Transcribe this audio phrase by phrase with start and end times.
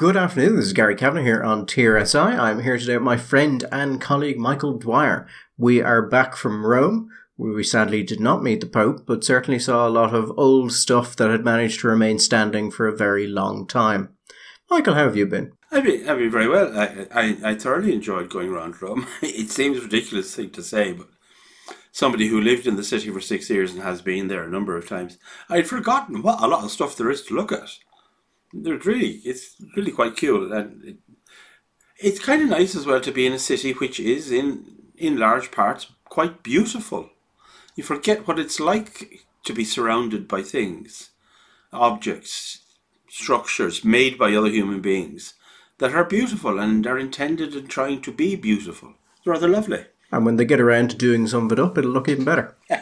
[0.00, 0.56] Good afternoon.
[0.56, 2.38] This is Gary Kavanagh here on TRSI.
[2.38, 5.28] I'm here today with my friend and colleague Michael Dwyer.
[5.58, 9.58] We are back from Rome, where we sadly did not meet the Pope, but certainly
[9.58, 13.26] saw a lot of old stuff that had managed to remain standing for a very
[13.26, 14.16] long time.
[14.70, 15.52] Michael, how have you been?
[15.70, 16.74] I've been, I've been very well.
[16.74, 19.06] I, I, I thoroughly enjoyed going around Rome.
[19.20, 21.08] It seems a ridiculous thing to say, but
[21.92, 24.78] somebody who lived in the city for six years and has been there a number
[24.78, 25.18] of times,
[25.50, 27.68] I'd forgotten what a lot of stuff there is to look at.
[28.52, 30.96] Really, it's really quite cool, and it,
[31.98, 34.64] it's kind of nice as well to be in a city which is in
[34.96, 37.10] in large parts quite beautiful.
[37.76, 41.10] You forget what it's like to be surrounded by things,
[41.72, 42.60] objects,
[43.08, 45.34] structures made by other human beings
[45.78, 48.94] that are beautiful and are intended and trying to be beautiful.
[49.16, 49.86] It's rather lovely.
[50.12, 52.56] And when they get around to doing some of it up, it'll look even better.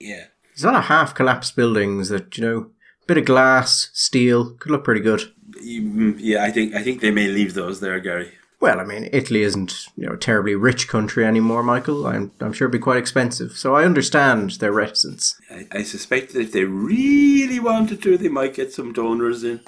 [0.00, 0.26] Yeah.
[0.54, 2.70] There's a lot of half collapsed buildings that, you know,
[3.08, 5.22] bit of glass, steel, could look pretty good.
[5.60, 8.32] Mm, Yeah, I think I think they may leave those there, Gary.
[8.60, 12.06] Well, I mean, Italy isn't, you know, a terribly rich country anymore, Michael.
[12.08, 13.52] I'm, I'm sure it'd be quite expensive.
[13.52, 15.40] So I understand their reticence.
[15.48, 19.60] I, I suspect that if they really wanted to, they might get some donors in.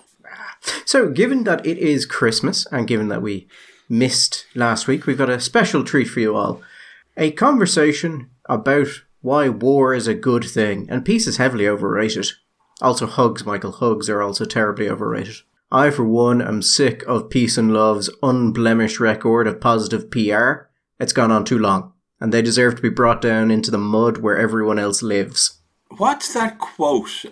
[0.84, 3.46] So, given that it is Christmas, and given that we
[3.88, 6.60] missed last week, we've got a special treat for you all.
[7.16, 8.88] A conversation about
[9.22, 12.26] why war is a good thing, and peace is heavily overrated.
[12.82, 15.36] Also, hugs, Michael, hugs are also terribly overrated.
[15.70, 20.68] I, for one, am sick of Peace and Love's unblemished record of positive PR.
[20.98, 24.18] It's gone on too long, and they deserve to be brought down into the mud
[24.18, 25.60] where everyone else lives.
[25.96, 27.24] What's that quote,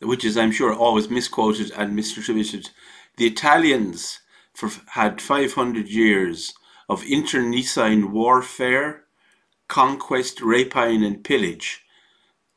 [0.00, 2.70] which is, I'm sure, always misquoted and misattributed?
[3.16, 4.20] The Italians
[4.52, 6.54] for, had 500 years
[6.88, 9.04] of internecine warfare,
[9.68, 11.84] conquest, rapine, and pillage.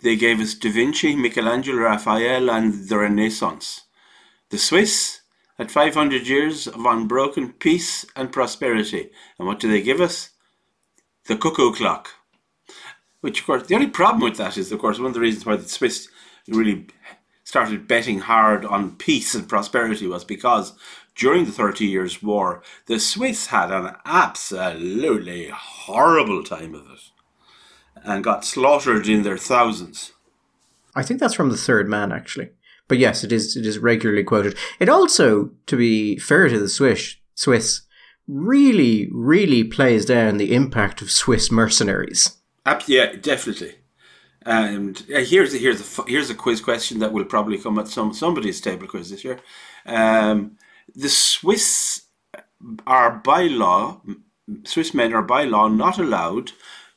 [0.03, 3.83] They gave us Da Vinci, Michelangelo, Raphael, and the Renaissance.
[4.49, 5.21] The Swiss
[5.57, 9.11] had 500 years of unbroken peace and prosperity.
[9.39, 10.31] And what do they give us?
[11.27, 12.09] The cuckoo clock.
[13.21, 15.45] Which, of course, the only problem with that is, of course, one of the reasons
[15.45, 16.09] why the Swiss
[16.49, 16.87] really
[17.45, 20.73] started betting hard on peace and prosperity was because
[21.15, 26.99] during the Thirty Years' War, the Swiss had an absolutely horrible time of it
[28.03, 30.13] and got slaughtered in their thousands.
[30.95, 32.49] I think that's from the third man, actually.
[32.87, 34.57] But yes, it is it is regularly quoted.
[34.79, 37.81] It also, to be fair to the Swiss, Swiss
[38.27, 42.37] really, really plays down the impact of Swiss mercenaries.
[42.65, 43.75] Ab- yeah, definitely.
[44.45, 47.87] And uh, here's a, here's a here's a quiz question that will probably come at
[47.87, 49.39] some somebody's table quiz this year.
[49.85, 50.57] Um,
[50.93, 52.03] the Swiss
[52.85, 54.01] are by law,
[54.65, 56.51] Swiss men are by law not allowed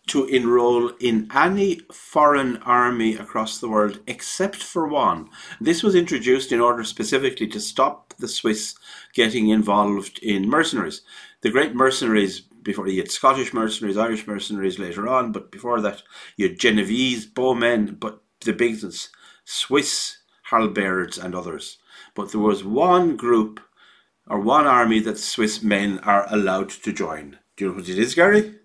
[0.06, 5.28] to enroll in any foreign army across the world except for one.
[5.60, 8.74] This was introduced in order specifically to stop the Swiss
[9.14, 11.02] getting involved in mercenaries.
[11.40, 16.02] The great mercenaries before you had Scottish mercenaries, Irish mercenaries later on, but before that
[16.36, 19.08] you had Genoese, bowmen, but the big ones,
[19.44, 20.18] Swiss
[20.50, 21.78] halberds and others.
[22.14, 23.60] But there was one group
[24.26, 27.38] or one army that Swiss men are allowed to join.
[27.56, 28.56] Do you know what it is, Gary?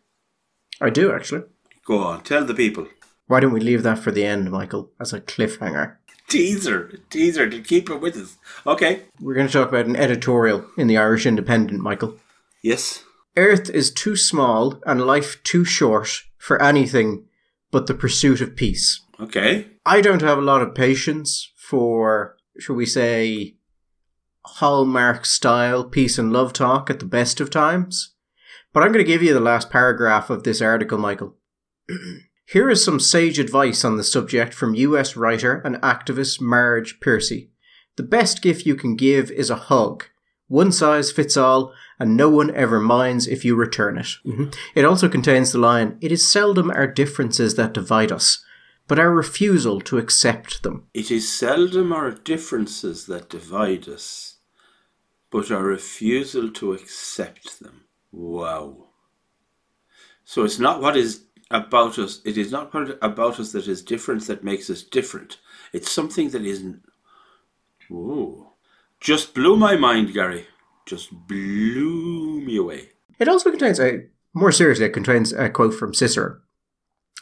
[0.81, 1.44] I do, actually.
[1.86, 2.88] Go on, tell the people.
[3.28, 5.97] Why don't we leave that for the end, Michael, as a cliffhanger?
[6.28, 8.38] Teaser, teaser to keep it with us.
[8.66, 9.03] Okay.
[9.20, 12.18] We're going to talk about an editorial in the Irish Independent, Michael.
[12.64, 13.03] Yes.
[13.38, 17.25] Earth is too small and life too short for anything
[17.72, 19.02] but the pursuit of peace.
[19.20, 19.68] Okay.
[19.86, 23.56] I don't have a lot of patience for, shall we say,
[24.44, 28.10] Hallmark style peace and love talk at the best of times.
[28.74, 31.36] But I'm going to give you the last paragraph of this article, Michael.
[32.46, 37.50] Here is some sage advice on the subject from US writer and activist Marge Piercy.
[37.98, 40.06] The best gift you can give is a hug.
[40.48, 44.08] One size fits all, and no one ever minds if you return it.
[44.26, 44.50] Mm-hmm.
[44.76, 48.44] It also contains the line It is seldom our differences that divide us,
[48.88, 50.88] but our refusal to accept them.
[50.94, 54.40] It is seldom our differences that divide us,
[55.30, 57.80] but our refusal to accept them.
[58.11, 58.87] Wow.
[60.23, 63.81] So it's not what is about us, it is not what about us that is
[63.81, 65.37] different that makes us different.
[65.73, 66.81] It's something that isn't.
[67.90, 68.53] Whoa.
[68.99, 70.46] Just blew my mind, Gary.
[70.85, 72.90] Just blew me away.
[73.19, 76.40] It also contains a, more seriously, it contains a quote from Cicero,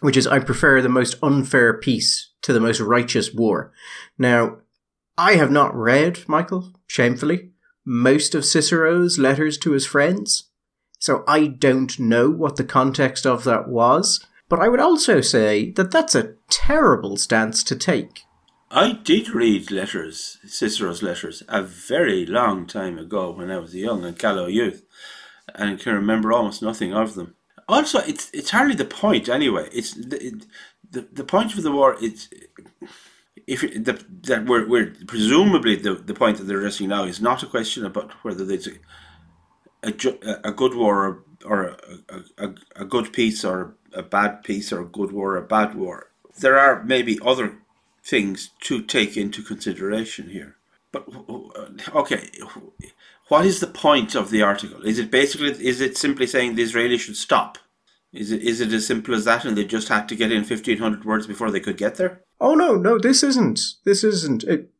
[0.01, 3.71] which is, I prefer the most unfair peace to the most righteous war.
[4.18, 4.57] Now,
[5.18, 7.51] I have not read, Michael, shamefully,
[7.83, 10.49] most of Cicero's letters to his friends,
[11.00, 15.72] so I don't know what the context of that was, but I would also say
[15.72, 18.24] that that's a terrible stance to take.
[18.72, 23.80] I did read letters, Cicero's letters, a very long time ago when I was a
[23.80, 24.84] young and callow youth,
[25.56, 27.36] and can remember almost nothing of them.
[27.68, 29.69] Also, it's it's hardly the point anyway.
[29.72, 30.42] It's the
[30.92, 31.98] the, the point of the war.
[32.02, 32.30] It's
[33.48, 37.22] if it, the, that we're, we're presumably the, the point that they're addressing now is
[37.22, 38.68] not a question about whether there's
[39.84, 39.94] a
[40.44, 41.64] a, good war or, or
[42.08, 45.48] a, a, a good peace or a bad peace or a good war or a
[45.48, 46.12] bad war.
[46.40, 47.58] There are maybe other
[48.04, 50.56] things to take into consideration here.
[50.92, 52.30] But uh, okay,
[53.28, 54.81] what is the point of the article?
[54.84, 57.58] Is it basically is it simply saying the Israelis should stop?
[58.12, 60.44] Is it is it as simple as that, and they just had to get in
[60.44, 62.24] fifteen hundred words before they could get there?
[62.42, 63.60] Oh no, no, this isn't.
[63.86, 64.44] This isn't.
[64.44, 64.72] It,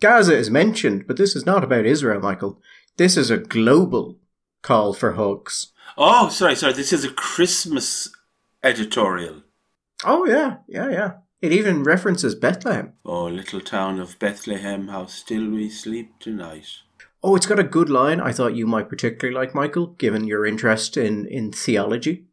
[0.00, 2.60] Gaza is mentioned, but this is not about Israel, Michael.
[2.96, 4.16] This is a global
[4.62, 5.72] call for hugs.
[5.96, 6.72] Oh, sorry, sorry.
[6.72, 8.10] This is a Christmas
[8.62, 9.42] editorial.
[10.04, 11.12] Oh yeah, yeah, yeah.
[11.40, 12.94] It even references Bethlehem.
[13.04, 16.68] Oh, little town of Bethlehem, how still we sleep tonight.
[17.22, 20.46] Oh, it's got a good line I thought you might particularly like, Michael, given your
[20.46, 22.26] interest in, in theology.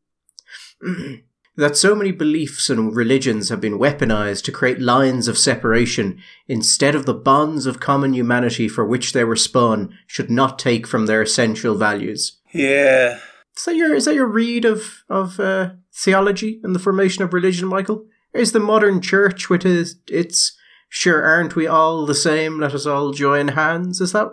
[1.57, 6.95] that so many beliefs and religions have been weaponized to create lines of separation instead
[6.95, 11.05] of the bonds of common humanity for which they were spun should not take from
[11.05, 12.39] their essential values.
[12.53, 13.19] Yeah.
[13.55, 17.33] Is that your, is that your read of, of uh, theology and the formation of
[17.33, 18.05] religion, Michael?
[18.33, 20.57] Is the modern church with its, its
[20.89, 22.59] sure aren't we all the same?
[22.59, 24.01] Let us all join hands.
[24.01, 24.29] Is that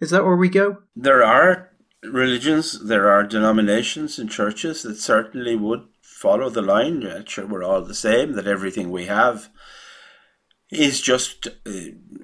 [0.00, 0.78] is that where we go?
[0.96, 1.70] There are
[2.02, 5.82] religions, there are denominations and churches that certainly would
[6.20, 7.24] follow the line.
[7.26, 8.32] Sure, we're all the same.
[8.32, 9.48] That everything we have
[10.70, 11.70] is just uh,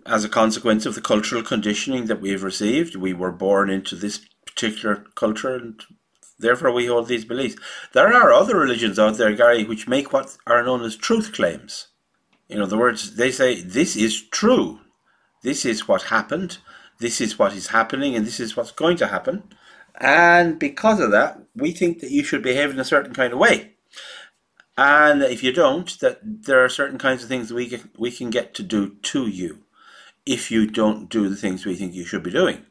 [0.05, 2.95] as a consequence of the cultural conditioning that we've received.
[2.95, 5.83] We were born into this particular culture and
[6.39, 7.57] Therefore, we hold these beliefs.
[7.95, 11.89] There are other religions out there, Gary, which make what are known as truth claims.
[12.49, 14.81] In other words, they say, this is true.
[15.43, 16.59] This is what happened.
[16.99, 19.45] This is what is happening, and this is what's going to happen.
[19.99, 23.39] And because of that, we think that you should behave in a certain kind of
[23.39, 23.76] way.
[24.79, 28.31] And if you don't, that there are certain kinds of things we can, we can
[28.31, 29.63] get to do to you
[30.27, 32.67] if you don't do the things we think you should be doing.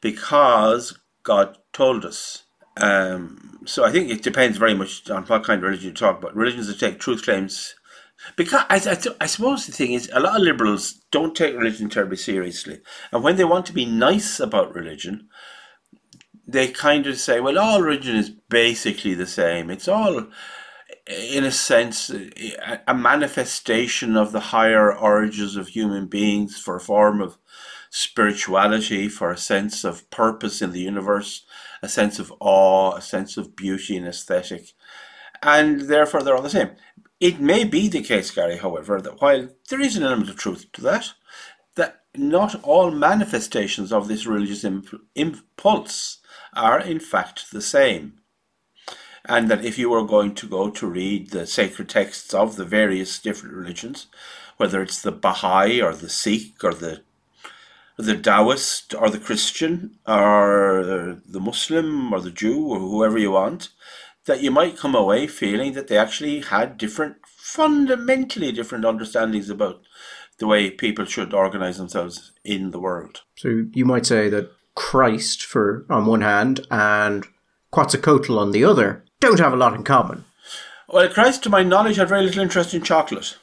[0.00, 2.44] Because God told us
[2.76, 6.18] um, so I think it depends very much on what kind of religion you talk
[6.18, 6.34] about.
[6.34, 7.74] Religions that take truth claims,
[8.36, 11.88] because I, I, I, suppose the thing is, a lot of liberals don't take religion
[11.88, 12.80] terribly seriously,
[13.12, 15.28] and when they want to be nice about religion,
[16.46, 19.70] they kind of say, "Well, all religion is basically the same.
[19.70, 20.26] It's all."
[21.06, 22.10] In a sense,
[22.88, 27.36] a manifestation of the higher origins of human beings for a form of
[27.90, 31.44] spirituality, for a sense of purpose in the universe,
[31.82, 34.72] a sense of awe, a sense of beauty and aesthetic,
[35.42, 36.70] and therefore they're all the same.
[37.20, 40.72] It may be the case, Gary, however, that while there is an element of truth
[40.72, 41.12] to that,
[41.76, 46.18] that not all manifestations of this religious imp- impulse
[46.54, 48.20] are in fact the same.
[49.26, 52.64] And that if you were going to go to read the sacred texts of the
[52.64, 54.06] various different religions,
[54.58, 57.02] whether it's the Baha'i or the Sikh or the
[57.96, 63.68] the Taoist or the Christian or the Muslim or the Jew or whoever you want,
[64.26, 69.82] that you might come away feeling that they actually had different, fundamentally different understandings about
[70.38, 73.22] the way people should organize themselves in the world.
[73.36, 77.24] So you might say that Christ, for on one hand, and
[77.70, 80.24] Quetzalcoatl on the other, don't have a lot in common.
[80.88, 83.36] Well, Christ, to my knowledge, had very little interest in chocolate.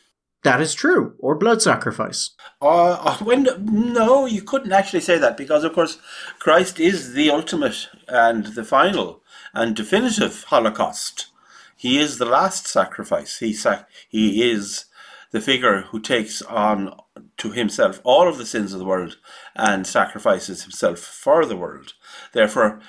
[0.44, 2.32] That is true, or blood sacrifice.
[2.62, 5.98] Uh, uh, when no, you couldn't actually say that because, of course,
[6.40, 9.22] Christ is the ultimate and the final
[9.54, 11.28] and definitive Holocaust.
[11.76, 13.40] He is the last sacrifice.
[13.40, 14.86] He sac- he is
[15.32, 16.96] the figure who takes on
[17.38, 19.18] to himself all of the sins of the world
[19.56, 21.94] and sacrifices himself for the world.
[22.34, 22.82] Therefore,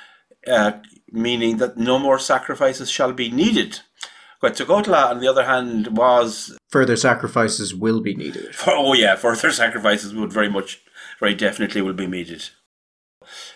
[0.47, 0.73] uh,
[1.13, 3.81] meaning that no more sacrifices shall be needed
[4.43, 8.55] Quetzalcoatl, on the other hand, was further sacrifices will be needed.
[8.55, 10.81] For, oh yeah, further sacrifices would very much,
[11.21, 12.51] very definitely will be needed.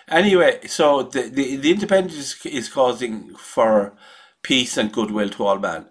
[0.08, 3.96] Anyway, so the the, the independence is causing for
[4.42, 5.88] peace and goodwill to all men.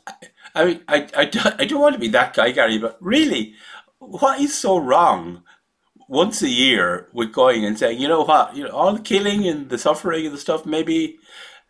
[0.55, 3.55] I mean, I, I, I don't want to be that guy, Gary, but really,
[3.99, 5.43] what is so wrong
[6.07, 9.45] once a year with going and saying, you know what, you know, all the killing
[9.45, 11.17] and the suffering and the stuff, maybe,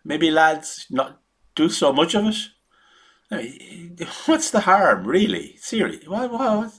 [0.06, 1.20] maybe lads, not
[1.56, 2.38] do so much of it.
[3.32, 5.58] I mean, what's the harm, really?
[5.58, 6.72] Seriously, what, what,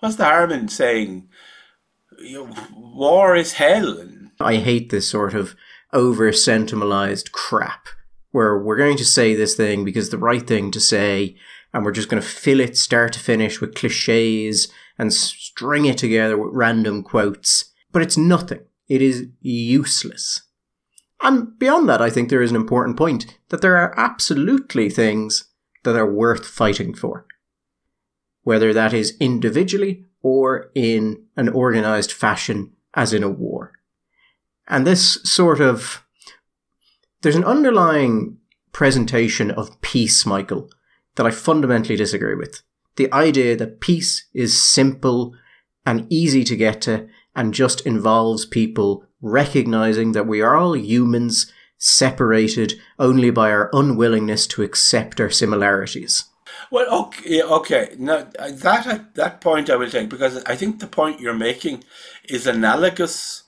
[0.00, 1.28] what's the harm in saying
[2.20, 3.98] you know, war is hell?
[4.40, 5.54] I hate this sort of
[5.92, 7.88] over sentimentalized crap
[8.30, 11.36] where we're going to say this thing because the right thing to say,
[11.72, 14.68] and we're just going to fill it start to finish with cliches
[14.98, 18.60] and string it together with random quotes, but it's nothing.
[18.88, 20.42] It is useless.
[21.20, 25.44] And beyond that, I think there is an important point that there are absolutely things
[25.84, 27.26] that are worth fighting for.
[28.42, 33.72] Whether that is individually or in an organized fashion, as in a war.
[34.66, 36.04] And this sort of,
[37.22, 38.38] there's an underlying
[38.72, 40.70] presentation of peace, Michael,
[41.16, 42.62] that I fundamentally disagree with.
[42.96, 45.34] The idea that peace is simple
[45.86, 51.52] and easy to get to and just involves people recognizing that we are all humans
[51.78, 56.24] separated only by our unwillingness to accept our similarities.
[56.70, 57.94] Well, okay, okay.
[57.98, 61.84] Now that that point I will take because I think the point you're making
[62.28, 63.44] is analogous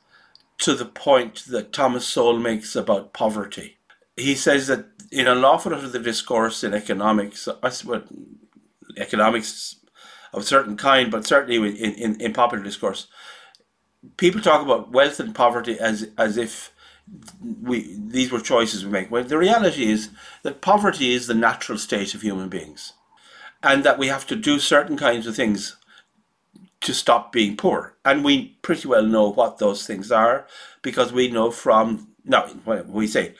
[0.59, 3.79] to the point that Thomas Sowell makes about poverty.
[4.17, 8.03] He says that in awful lot of the discourse in economics, uh, well,
[8.97, 9.77] economics
[10.33, 13.09] of a certain kind, but certainly in, in, in popular discourse,
[14.17, 16.73] people talk about wealth and poverty as as if
[17.63, 19.11] we these were choices we make.
[19.11, 20.11] Well, the reality is
[20.43, 22.95] that poverty is the natural state of human beings,
[23.63, 25.77] and that we have to do certain kinds of things
[26.83, 27.97] to stop being poor.
[28.05, 30.47] And we pretty well know what those things are
[30.83, 33.35] because we know from now when we say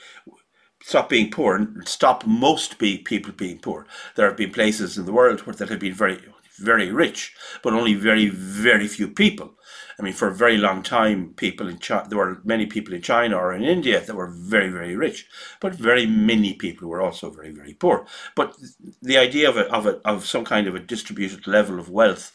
[0.83, 3.87] stop being poor and stop most be people being poor.
[4.15, 6.19] There have been places in the world where that have been very
[6.59, 9.55] very rich, but only very very few people
[10.01, 13.03] I mean, for a very long time, people in China, there were many people in
[13.03, 15.27] China or in India that were very, very rich,
[15.59, 18.07] but very many people were also very, very poor.
[18.35, 18.57] But
[18.99, 22.31] the idea of a, of a, of some kind of a distributed level of wealth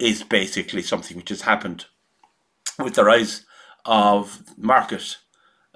[0.00, 1.86] is basically something which has happened
[2.80, 3.46] with the rise
[3.84, 5.18] of market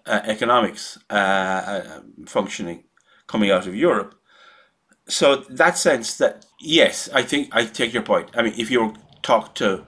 [0.07, 2.83] uh, economics uh, uh, functioning
[3.29, 4.17] coming out of Europe.
[5.07, 8.31] So that sense that yes, I think I take your point.
[8.35, 9.87] I mean, if you talk to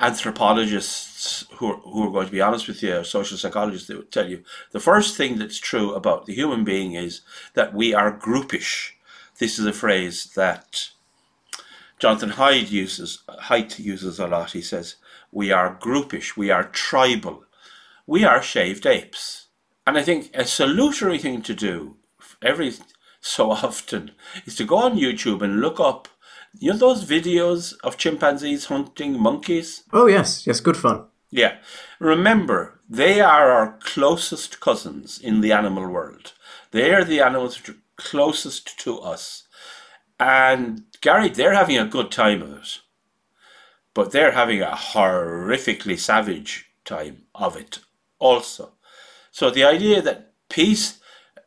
[0.00, 4.12] anthropologists who are, who are going to be honest with you, social psychologists, they would
[4.12, 7.22] tell you the first thing that's true about the human being is
[7.54, 8.92] that we are groupish.
[9.38, 10.90] This is a phrase that
[11.98, 13.22] Jonathan Haidt uses.
[13.44, 14.52] Haidt uses a lot.
[14.52, 14.96] He says
[15.32, 17.44] we are groupish, we are tribal,
[18.06, 19.48] we are shaved apes.
[19.86, 21.96] And I think a salutary thing to do
[22.42, 22.72] every
[23.20, 24.12] so often
[24.46, 26.08] is to go on YouTube and look up
[26.58, 29.84] you know those videos of chimpanzees hunting monkeys?
[29.92, 30.46] Oh, yes.
[30.46, 31.04] Yes, good fun.
[31.30, 31.58] Yeah.
[32.00, 36.32] Remember, they are our closest cousins in the animal world.
[36.70, 39.44] They are the animals which are closest to us.
[40.18, 42.78] And Gary, they're having a good time of it.
[43.94, 47.80] But they're having a horrifically savage time of it
[48.18, 48.72] also.
[49.30, 50.98] So the idea that peace,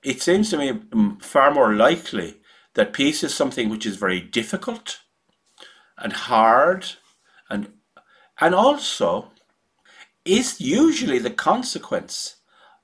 [0.03, 2.37] it seems to me mm, far more likely
[2.75, 5.00] that peace is something which is very difficult
[6.01, 6.85] and hard
[7.49, 7.71] and
[8.39, 9.31] and also
[10.25, 12.37] is usually the consequence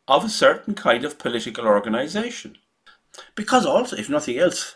[0.08, 2.58] of a certain kind of political organization.
[3.36, 4.76] Because also, if nothing else,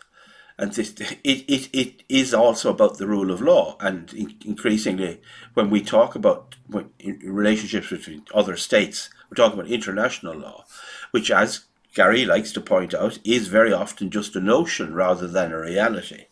[0.58, 0.94] and this,
[1.24, 3.78] it, it, it is also about the rule of law.
[3.80, 5.22] And in, increasingly,
[5.54, 6.90] when we talk about when,
[7.24, 10.66] relationships between other states, we're talking about international law,
[11.12, 15.52] which, as Gary likes to point out, is very often just a notion rather than
[15.52, 16.26] a reality.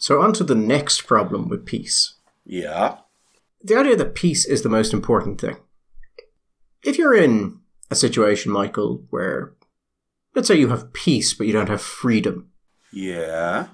[0.00, 2.14] So, on to the next problem with peace.
[2.46, 3.00] Yeah.
[3.62, 5.58] The idea that peace is the most important thing.
[6.82, 9.52] If you're in a situation, Michael, where,
[10.34, 12.48] let's say you have peace, but you don't have freedom.
[12.90, 13.68] Yeah.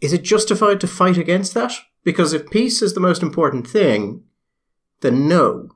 [0.00, 1.74] Is it justified to fight against that?
[2.04, 4.24] Because if peace is the most important thing,
[5.02, 5.68] then no.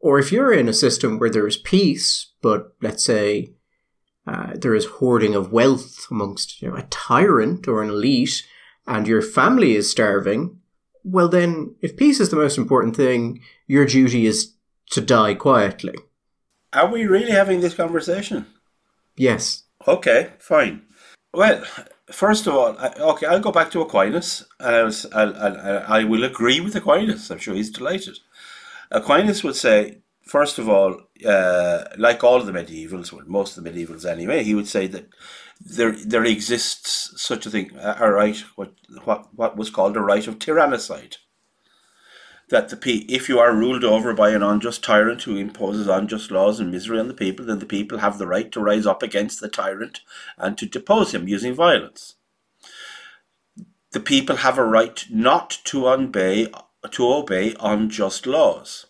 [0.00, 3.52] Or if you're in a system where there is peace, but let's say
[4.26, 8.46] uh, there is hoarding of wealth amongst you know, a tyrant or an elite,
[8.86, 10.60] and your family is starving,
[11.08, 14.54] well, then, if peace is the most important thing, your duty is
[14.90, 15.94] to die quietly.
[16.72, 18.46] Are we really having this conversation?
[19.16, 19.62] Yes.
[19.86, 20.82] Okay, fine.
[21.32, 21.62] Well,
[22.10, 22.76] first of all,
[23.12, 27.30] okay, I'll go back to Aquinas, and I'll, I'll, I will agree with Aquinas.
[27.30, 28.18] I'm sure he's delighted.
[28.90, 33.70] Aquinas would say, first of all, uh, like all the medievals, well, most of the
[33.70, 35.08] medievals anyway, he would say that
[35.60, 40.26] there there exists such a thing, a right, what what what was called a right
[40.26, 41.16] of tyrannicide.
[42.50, 46.60] That the if you are ruled over by an unjust tyrant who imposes unjust laws
[46.60, 49.40] and misery on the people, then the people have the right to rise up against
[49.40, 50.00] the tyrant
[50.36, 52.14] and to depose him using violence.
[53.92, 56.52] The people have a right not to obey
[56.90, 58.86] to obey unjust laws.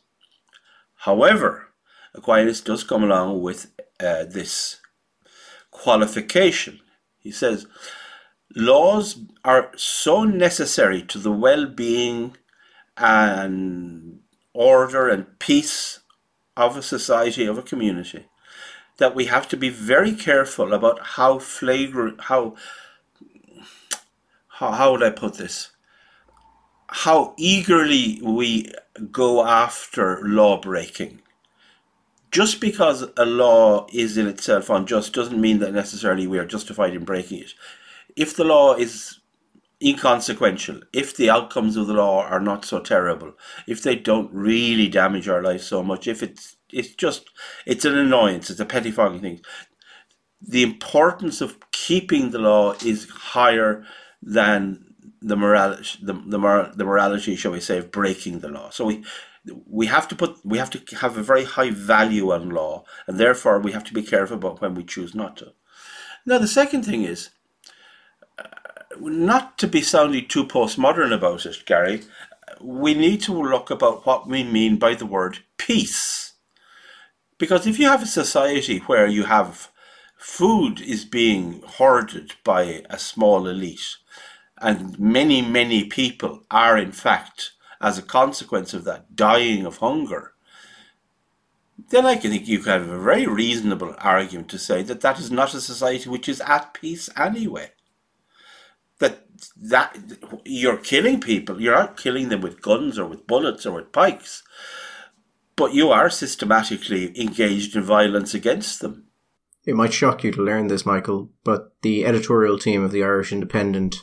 [1.07, 1.69] However,
[2.17, 3.71] Aquinas does come along with
[4.01, 4.81] uh, this
[5.71, 6.81] qualification.
[7.21, 7.69] He says,
[8.57, 12.37] laws are so necessary to the well being
[12.97, 14.19] and
[14.53, 16.01] order and peace
[16.57, 18.27] of a society, of a community,
[18.97, 22.57] that we have to be very careful about how flagrant, how,
[24.49, 25.71] how, how would I put this?
[26.89, 28.73] How eagerly we
[29.11, 31.21] go after law breaking.
[32.31, 36.95] Just because a law is in itself unjust doesn't mean that necessarily we are justified
[36.95, 37.55] in breaking it.
[38.15, 39.21] If the law is
[39.83, 43.35] inconsequential, if the outcomes of the law are not so terrible,
[43.67, 47.31] if they don't really damage our lives so much, if it's it's just
[47.65, 49.41] it's an annoyance, it's a pettifogging thing.
[50.41, 53.85] The importance of keeping the law is higher
[54.23, 54.86] than
[55.27, 58.71] the morality, the, the, mor- the morality, shall we say, of breaking the law.
[58.71, 59.05] So we
[59.67, 63.19] we have to put we have to have a very high value on law, and
[63.19, 65.55] therefore we have to be careful about when we choose not to.
[66.27, 67.31] Now the second thing is
[68.93, 72.03] uh, not to be sounding too postmodern about it, Gary,
[72.61, 76.35] we need to look about what we mean by the word peace.
[77.39, 79.71] Because if you have a society where you have
[80.19, 83.97] food is being hoarded by a small elite,
[84.59, 90.33] and many, many people are, in fact, as a consequence of that, dying of hunger,
[91.91, 95.19] then I can think you can have a very reasonable argument to say that that
[95.19, 97.71] is not a society which is at peace anyway
[98.99, 99.97] that that
[100.45, 101.61] you're killing people.
[101.61, 104.43] You're not killing them with guns or with bullets or with pikes,
[105.55, 109.05] but you are systematically engaged in violence against them.
[109.65, 113.33] It might shock you to learn this, Michael, but the editorial team of the Irish
[113.33, 113.97] Independent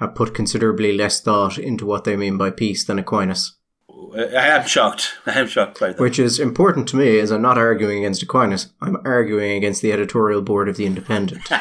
[0.00, 3.56] have put considerably less thought into what they mean by peace than Aquinas.
[4.14, 5.14] I am shocked.
[5.26, 6.00] I am shocked by that.
[6.00, 8.72] Which is important to me, as I'm not arguing against Aquinas.
[8.80, 11.48] I'm arguing against the editorial board of the Independent.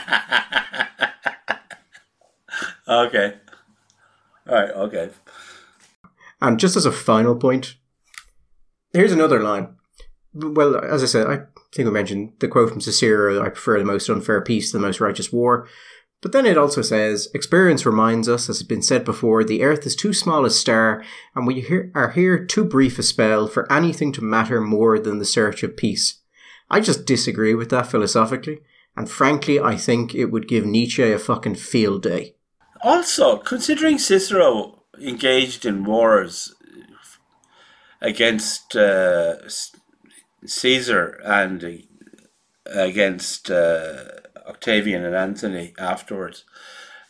[2.89, 3.35] Okay.
[4.47, 4.71] All right.
[4.71, 5.09] Okay.
[6.41, 7.75] And just as a final point,
[8.93, 9.75] here's another line.
[10.33, 11.41] Well, as I said, I
[11.71, 14.81] think I mentioned the quote from Cicero I prefer the most unfair peace to the
[14.81, 15.67] most righteous war.
[16.21, 19.85] But then it also says, experience reminds us, as has been said before, the earth
[19.85, 21.03] is too small a star,
[21.33, 25.25] and we are here too brief a spell for anything to matter more than the
[25.25, 26.19] search of peace.
[26.69, 28.59] I just disagree with that philosophically,
[28.97, 32.35] and frankly, I think it would give Nietzsche a fucking field day.
[32.81, 36.53] Also, considering Cicero engaged in wars
[38.01, 39.35] against uh,
[40.45, 41.83] Caesar and
[42.65, 44.03] against uh,
[44.49, 46.43] Octavian and Antony afterwards,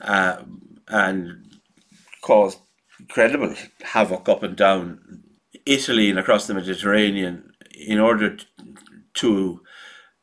[0.02, 0.43] uh,
[0.88, 1.58] and
[2.21, 2.60] caused
[2.99, 5.23] incredible havoc up and down
[5.65, 8.38] Italy and across the Mediterranean in order
[9.15, 9.62] to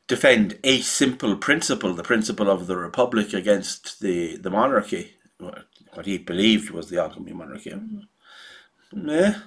[0.06, 5.16] defend a simple principle, the principle of the republic against the, the monarchy
[5.96, 7.74] what he believed was the oncoming monarchy.
[8.92, 9.38] Yeah.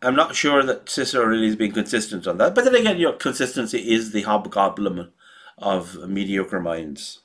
[0.00, 2.54] I'm not sure that Cicero really has been consistent on that.
[2.54, 5.10] But then again, your consistency is the hobgoblin
[5.58, 7.20] of mediocre minds.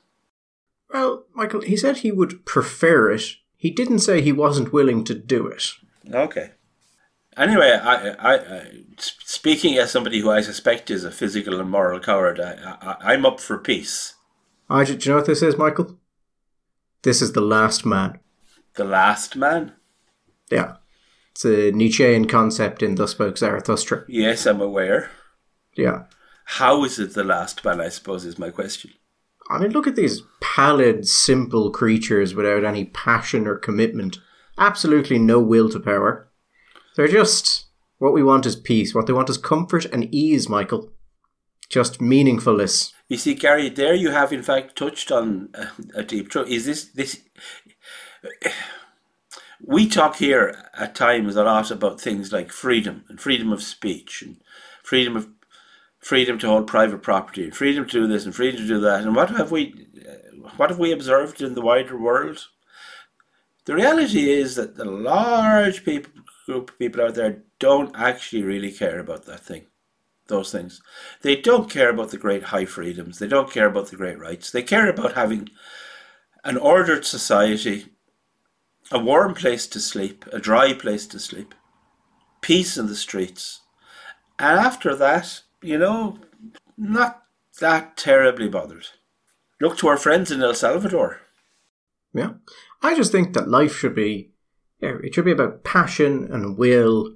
[0.93, 3.35] Well, Michael, he said he would prefer it.
[3.55, 5.71] He didn't say he wasn't willing to do it.
[6.13, 6.51] Okay.
[7.35, 11.99] Anyway, I, I, I speaking as somebody who I suspect is a physical and moral
[11.99, 14.15] coward, I, I, am up for peace.
[14.69, 15.99] I, do you know what this is, Michael?
[17.03, 18.19] This is the last man.
[18.73, 19.73] The last man?
[20.49, 20.77] Yeah.
[21.31, 24.05] It's a Nietzschean concept in Thus Spoke Zarathustra.
[24.07, 25.11] Yes, I'm aware.
[25.75, 26.05] Yeah.
[26.51, 28.91] How is it the last man, I suppose, is my question.
[29.49, 34.17] I mean, look at these pallid, simple creatures without any passion or commitment.
[34.57, 36.29] Absolutely no will to power.
[36.95, 37.65] They're just.
[37.97, 38.95] What we want is peace.
[38.95, 40.89] What they want is comfort and ease, Michael.
[41.69, 42.93] Just meaningfulness.
[43.09, 46.47] You see, Gary, there you have in fact touched on a, a deep truth.
[46.47, 47.21] Is this this?
[49.59, 54.21] We talk here at times a lot about things like freedom and freedom of speech
[54.21, 54.37] and
[54.83, 55.29] freedom of
[56.07, 59.01] freedom to hold private property and freedom to do this and freedom to do that.
[59.01, 59.87] And what have we
[60.55, 62.47] what have we observed in the wider world?
[63.65, 66.13] The reality is that the large people,
[66.45, 69.65] group of people out there don't actually really care about that thing
[70.27, 70.81] those things.
[71.21, 73.19] They don't care about the great high freedoms.
[73.19, 74.51] They don't care about the great rights.
[74.51, 75.49] They care about having
[76.43, 77.85] an ordered society,
[78.91, 81.55] a warm place to sleep, a dry place to sleep,
[82.41, 83.61] peace in the streets.
[84.37, 86.17] And after that, you know,
[86.77, 87.23] not
[87.59, 88.87] that terribly bothered.
[89.59, 91.21] Look to our friends in El Salvador.
[92.13, 92.33] Yeah.
[92.81, 94.31] I just think that life should be,
[94.79, 97.15] it should be about passion and will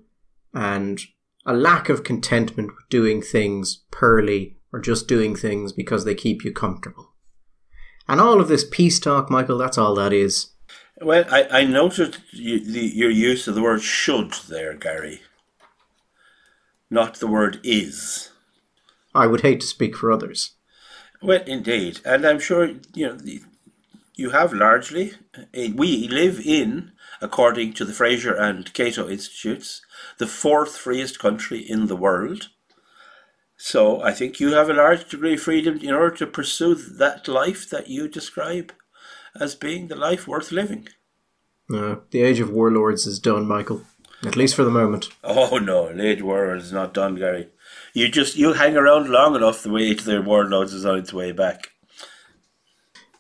[0.54, 0.99] and
[1.45, 6.43] a lack of contentment with doing things purely or just doing things because they keep
[6.43, 7.13] you comfortable.
[8.08, 10.51] And all of this peace talk, Michael, that's all that is.
[10.99, 15.21] Well, I, I noted you, the, your use of the word should there, Gary,
[16.89, 18.31] not the word is.
[19.13, 20.52] I would hate to speak for others.
[21.21, 23.17] Well, indeed, and I'm sure you know
[24.15, 25.13] you have largely.
[25.54, 29.82] eh, We live in, according to the Fraser and Cato Institutes,
[30.17, 32.50] the fourth freest country in the world.
[33.58, 37.28] So I think you have a large degree of freedom in order to pursue that
[37.28, 38.74] life that you describe
[39.39, 40.88] as being the life worth living.
[41.69, 43.84] No, the age of warlords is done, Michael.
[44.26, 45.10] At least for the moment.
[45.24, 47.47] Oh no, late world is not done, Gary.
[47.93, 51.13] You just you hang around long enough, the way to the warlords is on its
[51.13, 51.71] way back.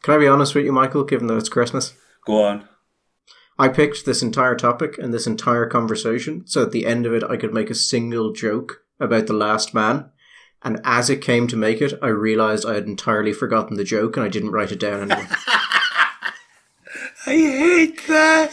[0.01, 1.93] Can I be honest with you, Michael, given that it's Christmas?
[2.25, 2.67] Go on.
[3.59, 7.23] I picked this entire topic and this entire conversation so at the end of it
[7.23, 10.09] I could make a single joke about the last man.
[10.63, 14.15] And as it came to make it, I realised I had entirely forgotten the joke
[14.15, 15.27] and I didn't write it down anyway.
[17.25, 18.51] I hate that.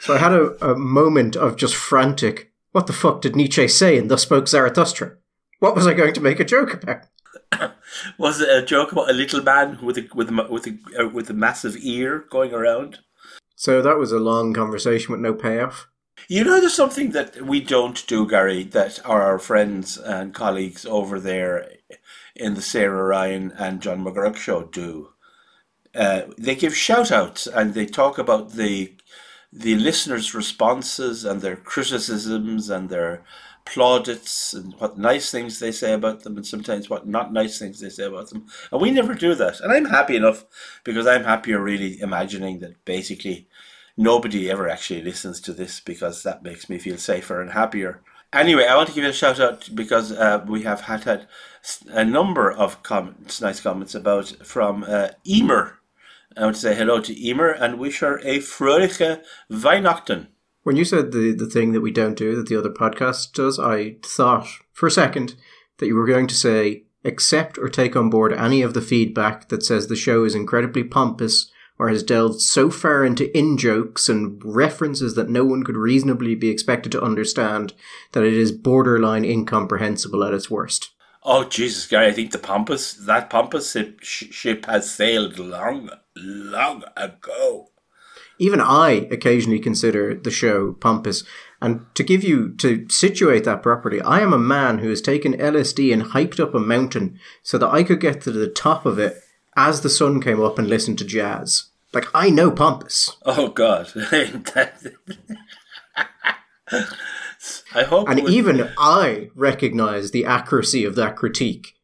[0.00, 3.96] so I had a, a moment of just frantic, what the fuck did Nietzsche say
[3.96, 5.16] in Thus Spoke Zarathustra?
[5.58, 7.06] What was I going to make a joke about?
[8.18, 11.08] Was it a joke about a little man with a with a with a uh,
[11.08, 12.98] with a massive ear going around?
[13.56, 15.88] So that was a long conversation with no payoff.
[16.28, 20.84] You know, there's something that we don't do, Gary, that are our friends and colleagues
[20.84, 21.70] over there
[22.34, 25.10] in the Sarah Ryan and John McGurk show do.
[25.94, 28.94] Uh, they give shout outs and they talk about the
[29.52, 33.24] the listeners' responses and their criticisms and their
[33.64, 37.80] plaudits and what nice things they say about them and sometimes what not nice things
[37.80, 38.46] they say about them.
[38.72, 39.60] And we never do that.
[39.60, 40.44] And I'm happy enough
[40.84, 43.46] because I'm happier really imagining that basically
[43.96, 48.00] nobody ever actually listens to this because that makes me feel safer and happier.
[48.32, 51.28] Anyway, I want to give you a shout out because uh, we have had, had
[51.88, 55.77] a number of comments, nice comments about from uh, Emer.
[56.36, 60.28] I want to say hello to Emer and wish her a fröhliche Weihnachten.
[60.62, 63.58] When you said the, the thing that we don't do that the other podcast does,
[63.58, 65.34] I thought for a second
[65.78, 69.48] that you were going to say accept or take on board any of the feedback
[69.48, 74.08] that says the show is incredibly pompous or has delved so far into in jokes
[74.08, 77.72] and references that no one could reasonably be expected to understand
[78.12, 80.90] that it is borderline incomprehensible at its worst.
[81.22, 82.08] Oh Jesus, Gary!
[82.08, 85.90] I think the pompous that pompous ship, ship has sailed long,
[86.22, 87.70] long ago.
[88.38, 91.24] Even I occasionally consider the show pompous.
[91.60, 95.32] And to give you, to situate that properly, I am a man who has taken
[95.34, 98.98] LSD and hiked up a mountain so that I could get to the top of
[98.98, 99.20] it
[99.56, 101.70] as the sun came up and listen to jazz.
[101.92, 103.16] Like, I know pompous.
[103.24, 103.90] Oh God!
[107.74, 108.08] I hope.
[108.08, 111.74] And even I recognize the accuracy of that critique.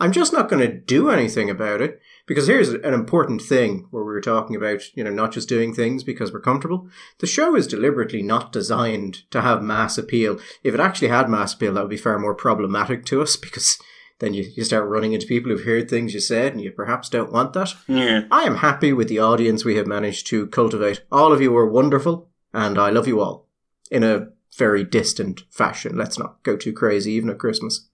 [0.00, 2.00] I'm just not going to do anything about it
[2.32, 5.74] because here's an important thing where we were talking about, you know, not just doing
[5.74, 6.88] things because we're comfortable.
[7.18, 10.40] The show is deliberately not designed to have mass appeal.
[10.64, 13.78] If it actually had mass appeal, that would be far more problematic to us because
[14.18, 17.10] then you, you start running into people who've heard things you said and you perhaps
[17.10, 17.74] don't want that.
[17.86, 18.22] yeah.
[18.30, 21.04] I am happy with the audience we have managed to cultivate.
[21.12, 23.46] All of you are wonderful, and I love you all.
[23.90, 25.98] In a very distant fashion.
[25.98, 27.90] Let's not go too crazy, even at Christmas.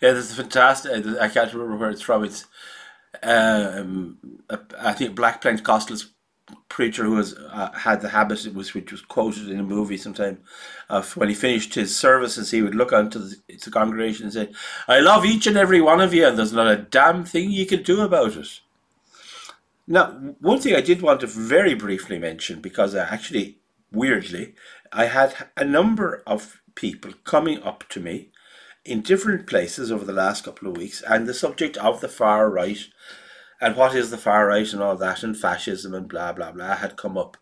[0.00, 1.04] Yeah, this is fantastic.
[1.20, 2.22] I can't remember where it's from.
[2.22, 2.44] It's,
[3.22, 4.18] um,
[4.78, 6.06] I think Black Pentecostalist
[6.68, 9.96] preacher who has uh, had the habit, it was which was quoted in a movie
[9.96, 10.38] sometime,
[11.14, 14.52] when he finished his services, he would look onto the, the congregation and say,
[14.88, 17.66] "I love each and every one of you, and there's not a damn thing you
[17.66, 18.60] can do about it."
[19.86, 23.58] Now, one thing I did want to very briefly mention, because I actually,
[23.90, 24.54] weirdly,
[24.92, 28.30] I had a number of people coming up to me
[28.84, 32.50] in different places over the last couple of weeks, and the subject of the far
[32.50, 32.88] right
[33.62, 36.74] and what is the far right and all that, and fascism and blah blah blah
[36.76, 37.36] had come up.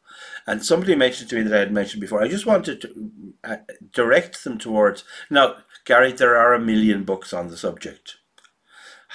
[0.46, 2.22] And somebody mentioned to me that I had mentioned before.
[2.22, 3.10] I just wanted to
[3.42, 3.56] uh,
[3.92, 5.02] direct them towards.
[5.30, 8.16] Now, Gary, there are a million books on the subject.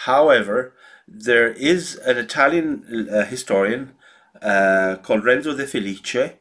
[0.06, 0.74] However,
[1.08, 3.94] there is an Italian uh, historian
[4.42, 6.34] uh, called Renzo De Felice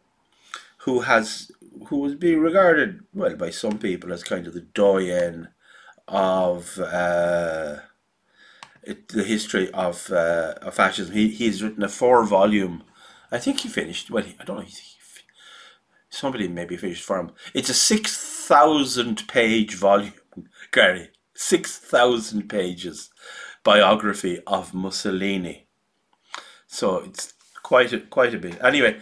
[0.78, 1.50] who has
[1.88, 5.48] who would be regarded well by some people as kind of the doyen
[6.08, 7.76] of uh,
[8.82, 11.14] it, the history of uh, of fascism.
[11.14, 12.84] He he's written a four volume.
[13.30, 14.10] I think he finished.
[14.10, 14.64] Well, he, I don't know.
[14.64, 14.72] He,
[16.10, 17.32] somebody maybe finished for him.
[17.52, 20.14] It's a six thousand page volume,
[20.72, 21.10] Gary.
[21.34, 23.10] Six thousand pages
[23.64, 25.66] biography of Mussolini.
[26.68, 28.62] So it's quite a, quite a bit.
[28.62, 29.00] Anyway,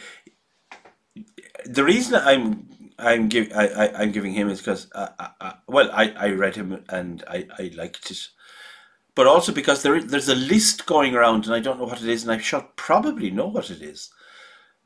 [1.66, 2.68] the reason I'm
[3.02, 6.56] I'm give I, I I'm giving him is because I, I, well I, I read
[6.56, 8.28] him and I, I liked it,
[9.14, 12.08] but also because there there's a list going around and I don't know what it
[12.08, 14.10] is and I should probably know what it is,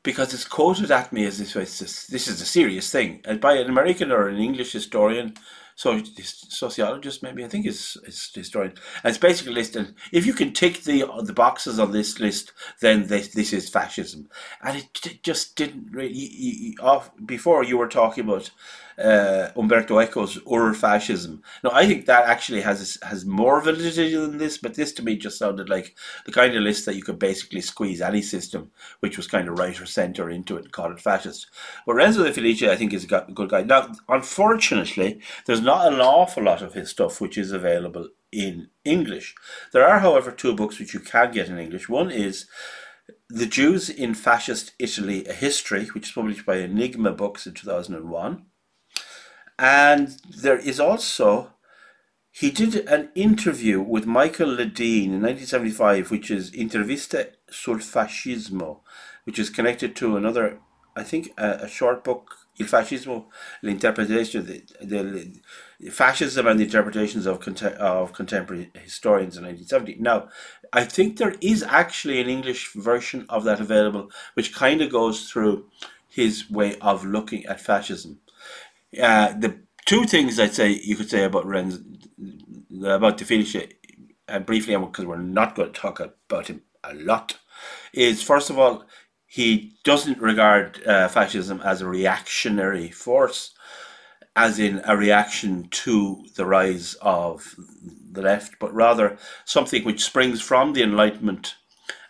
[0.03, 3.21] because it's quoted at me as it's this, this is a serious thing.
[3.41, 5.35] By an American or an English historian
[5.77, 10.51] so sociologist maybe I think is is historian and it's basically listed if you can
[10.51, 14.29] tick the the boxes on this list then this this is fascism.
[14.61, 18.51] And it, it just didn't really off before you were talking about
[18.97, 21.43] uh, Umberto Eco's Ur fascism.
[21.63, 25.17] No, I think that actually has has more validity than this, but this to me
[25.17, 29.17] just sounded like the kind of list that you could basically squeeze any system which
[29.17, 31.47] was kind of right or centre into it and call it fascist.
[31.85, 33.63] But Renzo De Felice, I think, is a good guy.
[33.63, 39.35] Now, unfortunately, there's not an awful lot of his stuff which is available in English.
[39.73, 41.87] There are, however, two books which you can get in English.
[41.87, 42.47] One is
[43.29, 48.45] the Jews in Fascist Italy, A History, which is published by Enigma Books in 2001.
[49.59, 51.53] And there is also,
[52.31, 58.81] he did an interview with Michael Ledeen in 1975, which is Intervista sul Fascismo,
[59.23, 60.59] which is connected to another,
[60.95, 63.25] I think, a, a short book, Il Fascismo,
[63.63, 65.41] l'interpretation, the, the,
[65.79, 69.97] the fascism and the interpretations of, contem- of contemporary historians in 1970.
[70.01, 70.29] Now,
[70.73, 75.29] I think there is actually an English version of that available, which kind of goes
[75.29, 75.65] through
[76.09, 78.19] his way of looking at fascism.
[79.01, 81.83] Uh, the two things I'd say you could say about Renz
[82.83, 83.67] about De
[84.27, 87.37] and briefly because we're not going to talk about him a lot,
[87.93, 88.85] is first of all
[89.25, 93.53] he doesn't regard uh, fascism as a reactionary force,
[94.35, 97.55] as in a reaction to the rise of
[98.11, 101.55] the left, but rather something which springs from the Enlightenment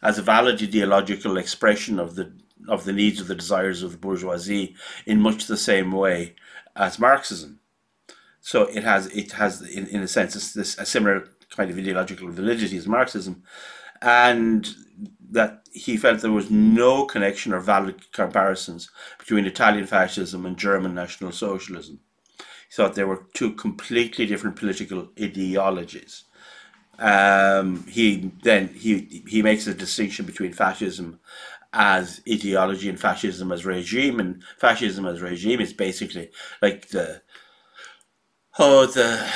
[0.02, 2.34] as a valid ideological expression of the
[2.68, 6.36] of the needs of the desires of the bourgeoisie in much the same way
[6.78, 7.60] as Marxism.
[8.40, 12.30] So it has it has in, in a sense this a similar kind of ideological
[12.30, 13.44] validity as Marxism,
[14.02, 14.68] and
[15.32, 20.94] that he felt there was no connection or valid comparisons between Italian fascism and German
[20.96, 22.00] National Socialism.
[22.38, 26.24] He thought they were two completely different political ideologies.
[27.00, 31.20] Um, he then he he makes a distinction between fascism
[31.78, 34.20] as ideology and fascism as regime.
[34.20, 37.24] And fascism as regime is basically like the
[38.60, 39.28] oh the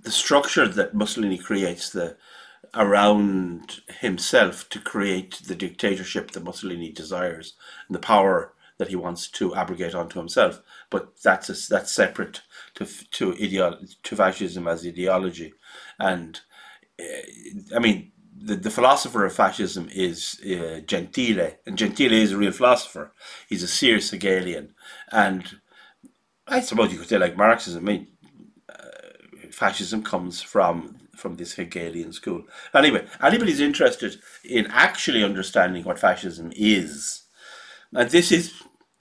[0.00, 2.16] the structure that Mussolini creates the
[2.74, 7.54] around himself to create the dictatorship that Mussolini desires
[7.88, 10.60] and the power that he wants to abrogate onto himself.
[10.90, 12.42] But that's a, that's separate
[12.76, 15.54] to to ideo- to fascism as ideology,
[15.98, 16.40] and
[17.00, 18.12] uh, I mean
[18.44, 23.12] the, the philosopher of fascism is uh, Gentile, and Gentile is a real philosopher.
[23.48, 24.74] He's a serious Hegelian,
[25.10, 25.60] and
[26.46, 27.88] I suppose you could say like Marxism.
[27.88, 28.08] I mean,
[28.68, 32.44] uh, fascism comes from from this Hegelian school.
[32.74, 37.22] Anyway, anybody's interested in actually understanding what fascism is,
[37.94, 38.52] and this is